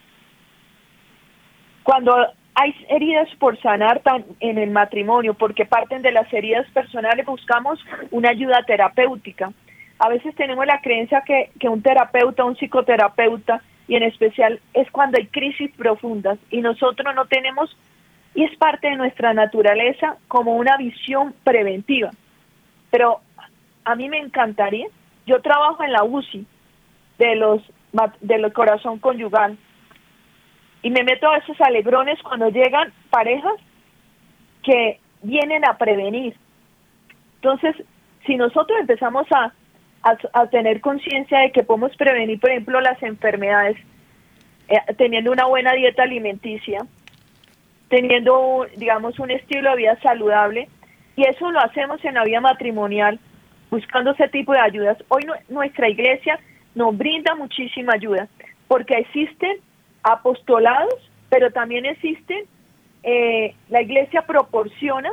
[1.82, 2.14] Cuando
[2.54, 4.02] hay heridas por sanar
[4.40, 7.78] en el matrimonio, porque parten de las heridas personales, buscamos
[8.10, 9.52] una ayuda terapéutica.
[9.98, 14.90] A veces tenemos la creencia que, que un terapeuta, un psicoterapeuta, y en especial es
[14.92, 17.76] cuando hay crisis profundas y nosotros no tenemos,
[18.34, 22.10] y es parte de nuestra naturaleza, como una visión preventiva.
[22.90, 23.20] Pero
[23.84, 24.86] a mí me encantaría,
[25.26, 26.46] yo trabajo en la UCI
[27.18, 27.62] de los
[28.20, 29.58] del corazón conyugal
[30.82, 33.54] y me meto a esos alegrones cuando llegan parejas
[34.62, 36.34] que vienen a prevenir.
[37.36, 37.76] Entonces,
[38.26, 39.52] si nosotros empezamos a,
[40.32, 43.76] a, tener conciencia de que podemos prevenir, por ejemplo, las enfermedades,
[44.68, 46.80] eh, teniendo una buena dieta alimenticia,
[47.88, 50.68] teniendo, digamos, un estilo de vida saludable,
[51.16, 53.18] y eso lo hacemos en la vida matrimonial,
[53.70, 54.96] buscando ese tipo de ayudas.
[55.08, 56.38] Hoy nuestra iglesia
[56.74, 58.28] nos brinda muchísima ayuda,
[58.68, 59.58] porque existen
[60.02, 60.94] apostolados,
[61.28, 62.44] pero también existen,
[63.02, 65.10] eh, la iglesia proporciona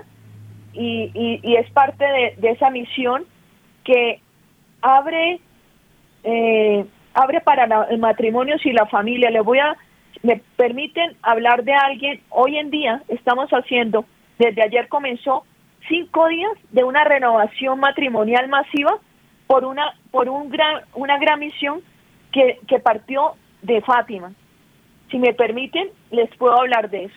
[0.74, 1.12] y,
[1.44, 2.06] y, es parte
[2.38, 3.26] de, esa misión
[3.84, 4.22] que
[4.82, 5.40] abre,
[6.24, 9.32] eh, abre para el matrimonio y la familia.
[9.32, 9.76] Le voy a,
[10.22, 14.06] me permiten hablar de alguien, hoy en día estamos haciendo,
[14.38, 15.46] desde ayer comenzó
[15.88, 19.00] cinco días de una renovación matrimonial masiva
[19.48, 21.82] por una por un gran una gran misión
[22.32, 24.34] que, que partió de Fátima
[25.10, 27.16] si me permiten, les puedo hablar de eso.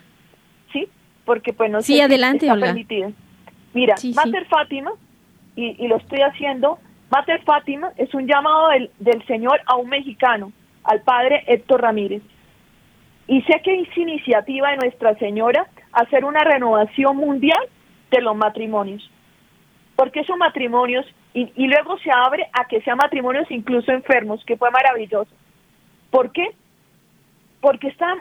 [0.72, 0.88] ¿Sí?
[1.24, 3.12] Porque pues no sí, sé adelante, está permitido.
[3.72, 4.92] Mira, Mater Fátima,
[5.56, 6.78] y, lo estoy haciendo,
[7.10, 10.52] Mater Fátima es un llamado del, del Señor a un mexicano,
[10.84, 12.22] al padre Héctor Ramírez.
[13.26, 17.60] Y sé que es iniciativa de Nuestra Señora hacer una renovación mundial
[18.10, 19.08] de los matrimonios.
[19.94, 24.56] Porque esos matrimonios, y, y luego se abre a que sean matrimonios incluso enfermos, que
[24.56, 25.30] fue maravilloso.
[26.10, 26.54] ¿Por qué?
[27.60, 28.14] Porque está,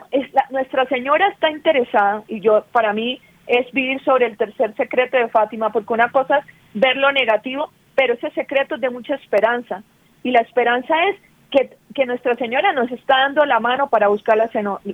[0.50, 5.28] Nuestra Señora está interesada, y yo, para mí, es vivir sobre el tercer secreto de
[5.28, 9.82] Fátima, porque una cosa es ver lo negativo, pero ese secreto es de mucha esperanza.
[10.22, 11.16] Y la esperanza es
[11.50, 14.48] que, que Nuestra Señora nos está dando la mano para buscar la,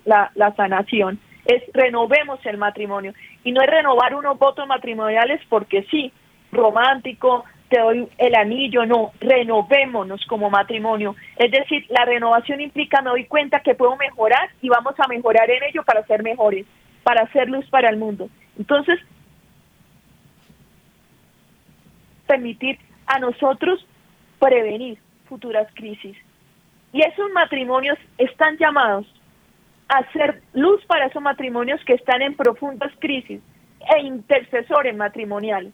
[0.05, 1.18] la, la sanación.
[1.44, 3.12] Es renovemos el matrimonio.
[3.44, 6.12] Y no es renovar unos votos matrimoniales porque sí,
[6.51, 11.17] romántico, te doy el anillo, no, renovémonos como matrimonio.
[11.37, 15.51] Es decir, la renovación implica me doy cuenta que puedo mejorar y vamos a mejorar
[15.51, 16.67] en ello para ser mejores,
[17.03, 18.29] para hacer luz para el mundo.
[18.59, 18.99] Entonces,
[22.27, 23.85] permitir a nosotros
[24.39, 24.99] prevenir
[25.29, 26.17] futuras crisis.
[26.93, 29.07] Y esos matrimonios están llamados
[29.89, 33.41] a hacer luz para esos matrimonios que están en profundas crisis
[33.95, 35.73] e intercesores matrimoniales.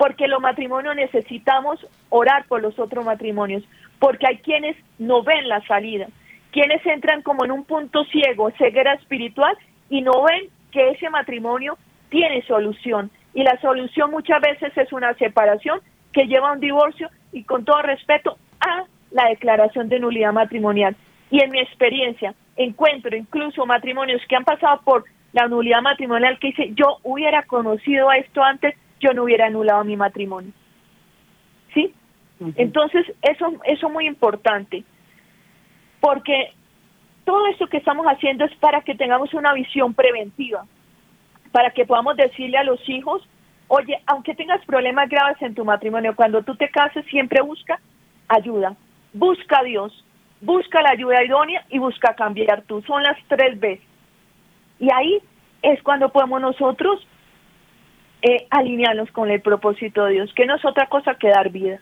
[0.00, 3.62] Porque los matrimonios necesitamos orar por los otros matrimonios,
[3.98, 6.06] porque hay quienes no ven la salida,
[6.52, 9.54] quienes entran como en un punto ciego, ceguera espiritual,
[9.90, 11.76] y no ven que ese matrimonio
[12.08, 13.10] tiene solución.
[13.34, 15.80] Y la solución muchas veces es una separación
[16.14, 20.96] que lleva a un divorcio y con todo respeto a la declaración de nulidad matrimonial.
[21.30, 26.48] Y en mi experiencia encuentro incluso matrimonios que han pasado por la nulidad matrimonial que
[26.48, 30.52] dice, yo hubiera conocido a esto antes, yo no hubiera anulado mi matrimonio.
[31.74, 31.94] ¿Sí?
[32.56, 34.82] Entonces, eso, eso es muy importante,
[36.00, 36.52] porque
[37.24, 40.64] todo esto que estamos haciendo es para que tengamos una visión preventiva,
[41.52, 43.22] para que podamos decirle a los hijos,
[43.68, 47.78] oye, aunque tengas problemas graves en tu matrimonio, cuando tú te cases siempre busca
[48.28, 48.74] ayuda,
[49.12, 50.04] busca a Dios,
[50.40, 52.82] busca la ayuda idónea y busca cambiar tú.
[52.82, 53.84] Son las tres veces.
[54.78, 55.20] Y ahí
[55.62, 57.06] es cuando podemos nosotros
[58.22, 61.80] eh, alinearnos con el propósito de Dios, que no es otra cosa que dar vida.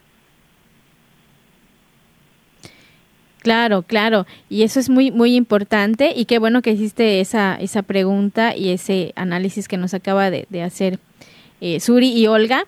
[3.41, 7.83] Claro, claro, y eso es muy muy importante y qué bueno que hiciste esa esa
[7.83, 10.99] pregunta y ese análisis que nos acaba de, hacer
[11.61, 12.65] eh, Suri y Olga,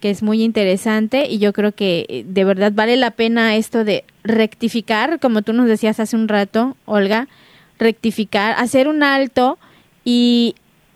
[0.00, 3.84] que es muy interesante y yo creo que eh, de verdad vale la pena esto
[3.84, 7.28] de rectificar, como tú nos decías hace un rato, Olga,
[7.78, 9.58] rectificar, hacer un alto
[10.06, 10.54] y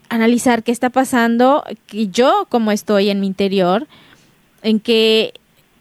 [0.09, 3.87] analizar qué está pasando, y yo como estoy en mi interior,
[4.63, 5.35] en qué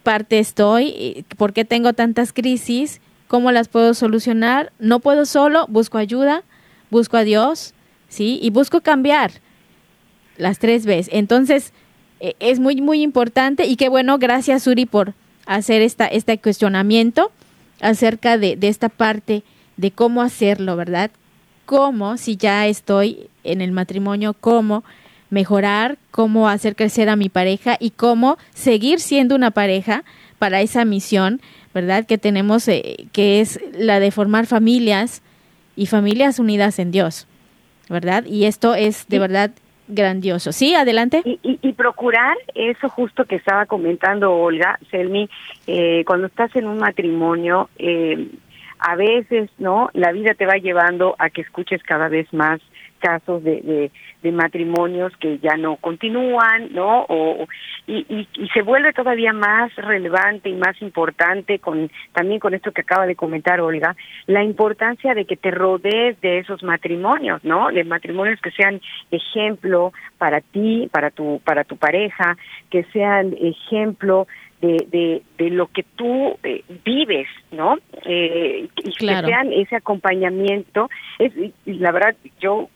[0.03, 4.71] parte estoy, por qué tengo tantas crisis ¿Cómo las puedo solucionar?
[4.79, 6.43] No puedo solo, busco ayuda,
[6.89, 7.73] busco a Dios,
[8.07, 8.39] ¿sí?
[8.41, 9.31] Y busco cambiar
[10.37, 11.13] las tres veces.
[11.13, 11.73] Entonces,
[12.21, 15.13] e, es muy, muy importante y qué bueno, gracias Uri por
[15.45, 17.31] hacer esta, este cuestionamiento
[17.81, 19.43] acerca de, de esta parte
[19.75, 21.11] de cómo hacerlo, ¿verdad?
[21.65, 24.83] Cómo, si ya estoy en el matrimonio, cómo
[25.29, 30.03] mejorar, cómo hacer crecer a mi pareja y cómo seguir siendo una pareja
[30.39, 31.41] para esa misión
[31.77, 32.07] ¿verdad?
[32.07, 35.21] Que tenemos, eh, que es la de formar familias
[35.75, 37.27] y familias unidas en Dios,
[37.87, 38.25] ¿verdad?
[38.25, 39.51] Y esto es de verdad
[39.87, 40.51] grandioso.
[40.53, 41.21] Sí, adelante.
[41.23, 45.29] Y, y, procurar eso justo que estaba comentando Olga, Selmi,
[45.67, 48.27] eh, cuando estás en un matrimonio, eh,
[48.79, 49.91] a veces, ¿no?
[49.93, 52.59] La vida te va llevando a que escuches cada vez más
[52.97, 53.91] casos de,
[54.21, 57.05] de, matrimonios que ya no continúan, ¿no?
[57.07, 57.47] O,
[57.87, 62.73] y, y, y, se vuelve todavía más relevante y más importante con también con esto
[62.73, 63.95] que acaba de comentar Olga,
[64.25, 67.69] la importancia de que te rodees de esos matrimonios, ¿no?
[67.69, 68.81] De matrimonios que sean
[69.11, 72.37] ejemplo para ti, para tu para tu pareja,
[72.69, 74.27] que sean ejemplo
[74.61, 77.77] de, de, de lo que tú eh, vives, ¿no?
[78.05, 80.89] Eh, y que sean ese acompañamiento.
[81.19, 81.31] Es,
[81.65, 82.69] la verdad, yo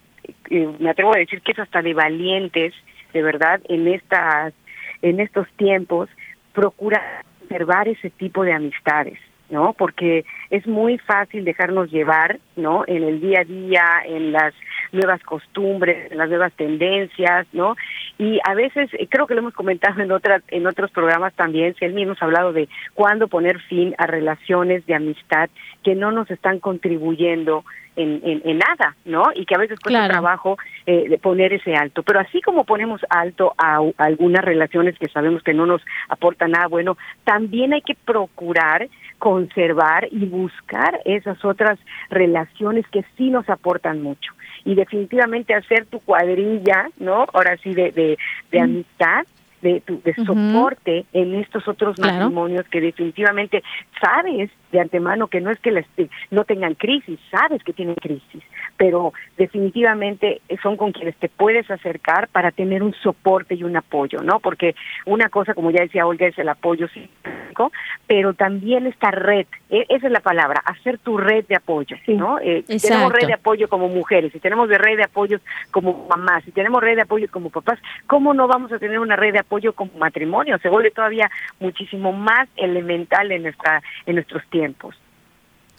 [0.49, 2.73] me atrevo a decir que es hasta de valientes,
[3.13, 4.53] de verdad, en estas,
[5.01, 6.09] en estos tiempos,
[6.53, 9.19] procura observar ese tipo de amistades.
[9.51, 9.73] ¿No?
[9.73, 12.83] Porque es muy fácil dejarnos llevar, ¿no?
[12.87, 14.53] En el día a día, en las
[14.91, 17.75] nuevas costumbres, en las nuevas tendencias, ¿no?
[18.17, 21.75] Y a veces, eh, creo que lo hemos comentado en otras en otros programas también,
[21.75, 25.49] si él mismo ha hablado de cuándo poner fin a relaciones de amistad
[25.83, 27.63] que no nos están contribuyendo
[27.95, 29.25] en, en, nada, ¿no?
[29.35, 32.03] Y que a veces cuesta trabajo eh, poner ese alto.
[32.03, 36.67] Pero así como ponemos alto a, algunas relaciones que sabemos que no nos aportan nada
[36.67, 38.87] bueno, también hay que procurar
[39.21, 41.77] conservar y buscar esas otras
[42.09, 44.33] relaciones que sí nos aportan mucho.
[44.65, 47.27] Y definitivamente hacer tu cuadrilla, ¿no?
[47.31, 48.17] Ahora sí, de, de,
[48.51, 49.27] de amistad
[49.61, 53.61] de, de soporte en estos otros matrimonios que definitivamente
[54.01, 55.83] sabes de antemano que no es que
[56.29, 58.43] no tengan crisis, sabes que tienen crisis,
[58.77, 64.21] pero definitivamente son con quienes te puedes acercar para tener un soporte y un apoyo,
[64.21, 64.39] ¿no?
[64.39, 67.71] Porque una cosa, como ya decía Olga, es el apoyo psicológico,
[68.07, 72.39] pero también esta red, e, esa es la palabra, hacer tu red de apoyo, ¿no?
[72.39, 75.39] Eh, tenemos red de apoyo como mujeres, y tenemos de red de apoyo
[75.71, 79.15] como mamás, y tenemos red de apoyo como papás, ¿cómo no vamos a tener una
[79.15, 80.57] red de apoyo como matrimonio?
[80.59, 84.60] Se vuelve todavía muchísimo más elemental en nuestra en nuestros tiempos.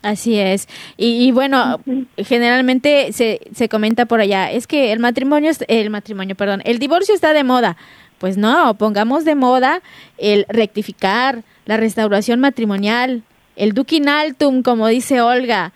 [0.02, 0.68] Así es.
[0.96, 1.80] Y, bueno,
[2.16, 7.14] generalmente se, se comenta por allá, es que el matrimonio, el matrimonio, perdón, el divorcio
[7.14, 7.76] está de moda.
[8.18, 9.82] Pues no, pongamos de moda
[10.18, 13.22] el rectificar, la restauración matrimonial,
[13.56, 15.72] el duquin altum, como dice Olga,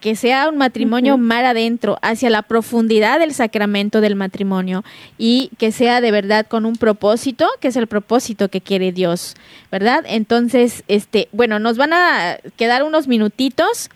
[0.00, 4.84] que sea un matrimonio mar adentro, hacia la profundidad del sacramento del matrimonio
[5.18, 9.34] y que sea de verdad con un propósito, que es el propósito que quiere Dios,
[9.70, 10.04] ¿verdad?
[10.06, 13.90] Entonces, este, bueno, nos van a quedar unos minutitos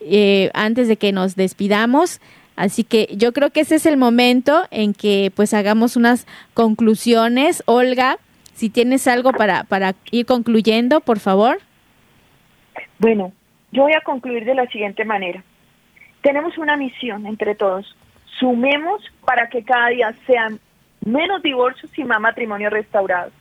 [0.00, 2.20] eh, antes de que nos despidamos.
[2.54, 7.62] Así que yo creo que ese es el momento en que pues hagamos unas conclusiones.
[7.66, 8.18] Olga,
[8.54, 11.58] si tienes algo para, para ir concluyendo, por favor.
[12.98, 13.32] Bueno,
[13.72, 15.42] yo voy a concluir de la siguiente manera.
[16.20, 17.96] Tenemos una misión entre todos.
[18.38, 20.60] Sumemos para que cada día sean
[21.04, 23.32] menos divorcios y más matrimonios restaurados.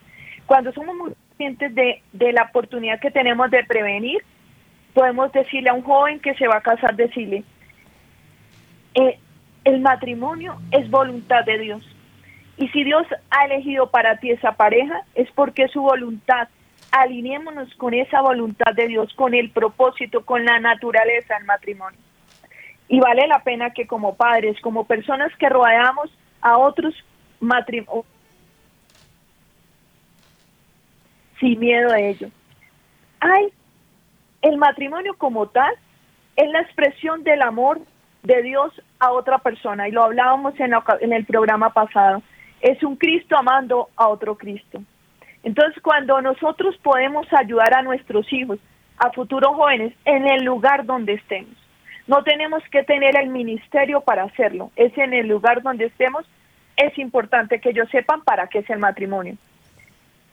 [0.45, 4.23] Cuando somos muy conscientes de, la oportunidad que tenemos de prevenir,
[4.93, 7.43] podemos decirle a un joven que se va a casar, decirle,
[8.95, 9.19] eh,
[9.63, 11.95] el matrimonio es voluntad de Dios.
[12.57, 16.47] Y si Dios ha elegido para ti esa pareja, es porque es su voluntad
[16.91, 21.99] alineémonos con esa voluntad de Dios, con el propósito, con la naturaleza del matrimonio.
[22.87, 26.11] Y vale la pena que como padres, como personas que rodeamos
[26.41, 26.93] a otros
[27.39, 28.05] matrimonios,
[31.39, 32.29] sin miedo a ello.
[33.21, 33.51] Hay
[34.41, 35.73] el matrimonio como tal,
[36.35, 37.79] es la expresión del amor
[38.23, 42.21] de Dios a otra persona, y lo hablábamos en, en el programa pasado.
[42.59, 44.81] Es un Cristo amando a otro Cristo.
[45.43, 48.59] Entonces, cuando nosotros podemos ayudar a nuestros hijos,
[48.97, 51.55] a futuros jóvenes, en el lugar donde estemos,
[52.07, 56.25] no tenemos que tener el ministerio para hacerlo, es en el lugar donde estemos,
[56.77, 59.35] es importante que ellos sepan para qué es el matrimonio.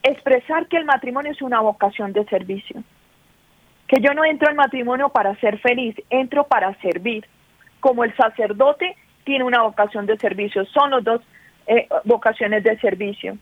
[0.03, 2.83] Expresar que el matrimonio es una vocación de servicio,
[3.87, 7.25] que yo no entro al matrimonio para ser feliz, entro para servir,
[7.79, 11.21] como el sacerdote tiene una vocación de servicio, son los dos
[11.65, 13.37] eh, vocaciones de servicio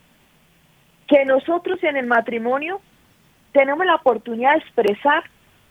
[1.08, 2.82] que nosotros en el matrimonio
[3.54, 5.24] tenemos la oportunidad de expresar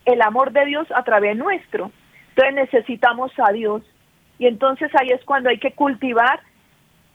[0.05, 1.91] el amor de Dios a través nuestro.
[2.31, 3.83] Entonces necesitamos a Dios.
[4.39, 6.41] Y entonces ahí es cuando hay que cultivar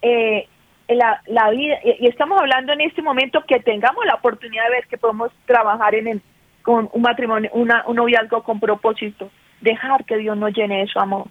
[0.02, 0.48] eh,
[0.88, 1.76] la, vida.
[1.84, 5.96] Y estamos hablando en este momento que tengamos la oportunidad de ver que podemos trabajar
[5.96, 6.22] en el,
[6.64, 9.30] con un matrimonio, una, un noviazgo con propósito.
[9.62, 11.28] Dejar que Dios nos llene de su amor.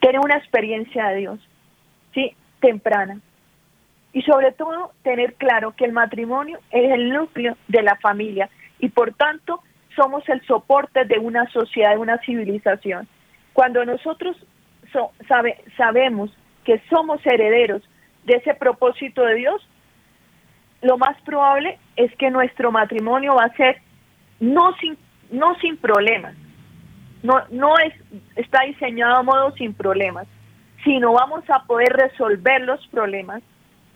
[0.00, 1.40] Tener una experiencia de Dios,
[2.12, 2.34] ¿sí?
[2.60, 3.20] Temprana
[4.12, 8.48] y sobre todo tener claro que el matrimonio es el núcleo de la familia
[8.78, 9.62] y por tanto
[9.94, 13.08] somos el soporte de una sociedad, de una civilización.
[13.52, 14.36] Cuando nosotros
[15.26, 16.30] sabe, sabemos
[16.64, 17.82] que somos herederos
[18.24, 19.68] de ese propósito de Dios,
[20.82, 23.80] lo más probable es que nuestro matrimonio va a ser
[24.40, 24.96] no sin,
[25.30, 26.34] no sin problemas,
[27.22, 27.94] no, no es,
[28.36, 30.26] está diseñado a modo sin problemas,
[30.84, 33.42] sino vamos a poder resolver los problemas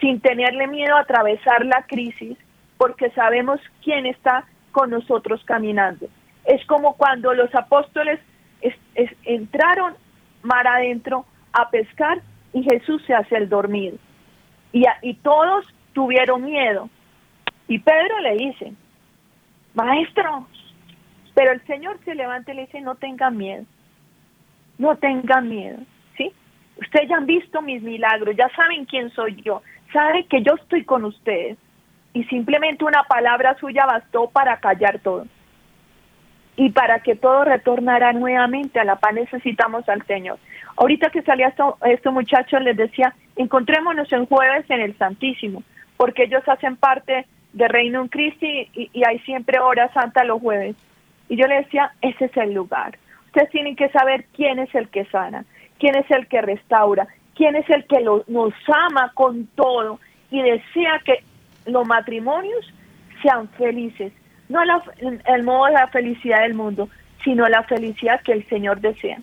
[0.01, 2.37] sin tenerle miedo a atravesar la crisis,
[2.79, 6.07] porque sabemos quién está con nosotros caminando.
[6.45, 8.21] Es como cuando los apóstoles
[9.25, 9.95] entraron
[10.43, 12.21] mar adentro a pescar
[12.53, 13.97] y Jesús se hace el dormido.
[14.73, 16.89] Y, y todos tuvieron miedo.
[17.69, 18.73] Y Pedro le dice,
[19.75, 20.47] maestro,
[21.35, 23.65] pero el Señor se levanta y le dice, no tengan miedo,
[24.79, 25.79] no tengan miedo,
[26.17, 26.33] ¿sí?
[26.77, 29.63] Ustedes ya han visto mis milagros, ya saben quién soy yo,
[29.93, 31.57] sabe que yo estoy con ustedes.
[32.13, 35.27] Y simplemente una palabra suya bastó para callar todo.
[36.57, 40.39] Y para que todo retornara nuevamente a la paz necesitamos al Señor.
[40.77, 45.63] Ahorita que salía esto, estos muchachos les decía, encontrémonos en jueves en el Santísimo,
[45.97, 50.41] porque ellos hacen parte de Reino en Cristo y, y hay siempre hora santa los
[50.41, 50.77] jueves.
[51.29, 52.99] Y yo les decía, ese es el lugar.
[53.27, 55.45] Ustedes tienen que saber quién es el que sana,
[55.79, 59.99] quién es el que restaura, quién es el que nos ama con todo
[60.31, 61.25] y desea que
[61.67, 62.73] los matrimonios
[63.23, 64.13] sean felices,
[64.49, 64.61] no
[65.27, 66.89] el modo de la felicidad del mundo,
[67.25, 69.19] sino la felicidad que el Señor desea.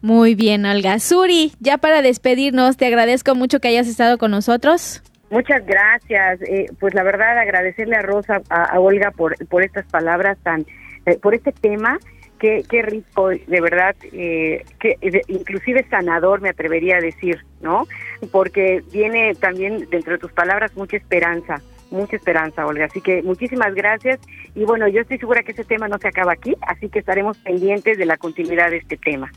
[0.00, 0.98] Muy bien, Olga.
[0.98, 5.02] Suri, ya para despedirnos, te agradezco mucho que hayas estado con nosotros.
[5.30, 6.40] Muchas gracias.
[6.42, 10.64] Eh, pues la verdad agradecerle a Rosa, a, Olga por, por estas palabras tan,
[11.06, 11.98] eh, por este tema.
[12.38, 17.86] Qué, qué rico, de verdad, eh, que inclusive sanador me atrevería a decir, ¿no?
[18.30, 22.86] Porque viene también dentro de tus palabras mucha esperanza, mucha esperanza, Olga.
[22.86, 24.20] Así que muchísimas gracias.
[24.54, 27.38] Y bueno, yo estoy segura que ese tema no se acaba aquí, así que estaremos
[27.38, 29.30] pendientes de la continuidad de este tema.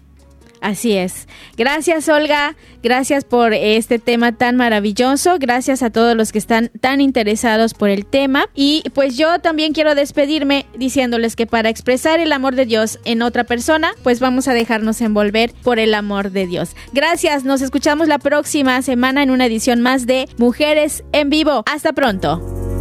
[0.62, 1.28] Así es.
[1.58, 7.02] Gracias Olga, gracias por este tema tan maravilloso, gracias a todos los que están tan
[7.02, 12.32] interesados por el tema y pues yo también quiero despedirme diciéndoles que para expresar el
[12.32, 16.48] amor de Dios en otra persona, pues vamos a dejarnos envolver por el amor de
[16.48, 16.76] Dios.
[16.94, 21.64] Gracias, nos escuchamos la próxima semana en una edición más de Mujeres en Vivo.
[21.66, 22.79] Hasta pronto.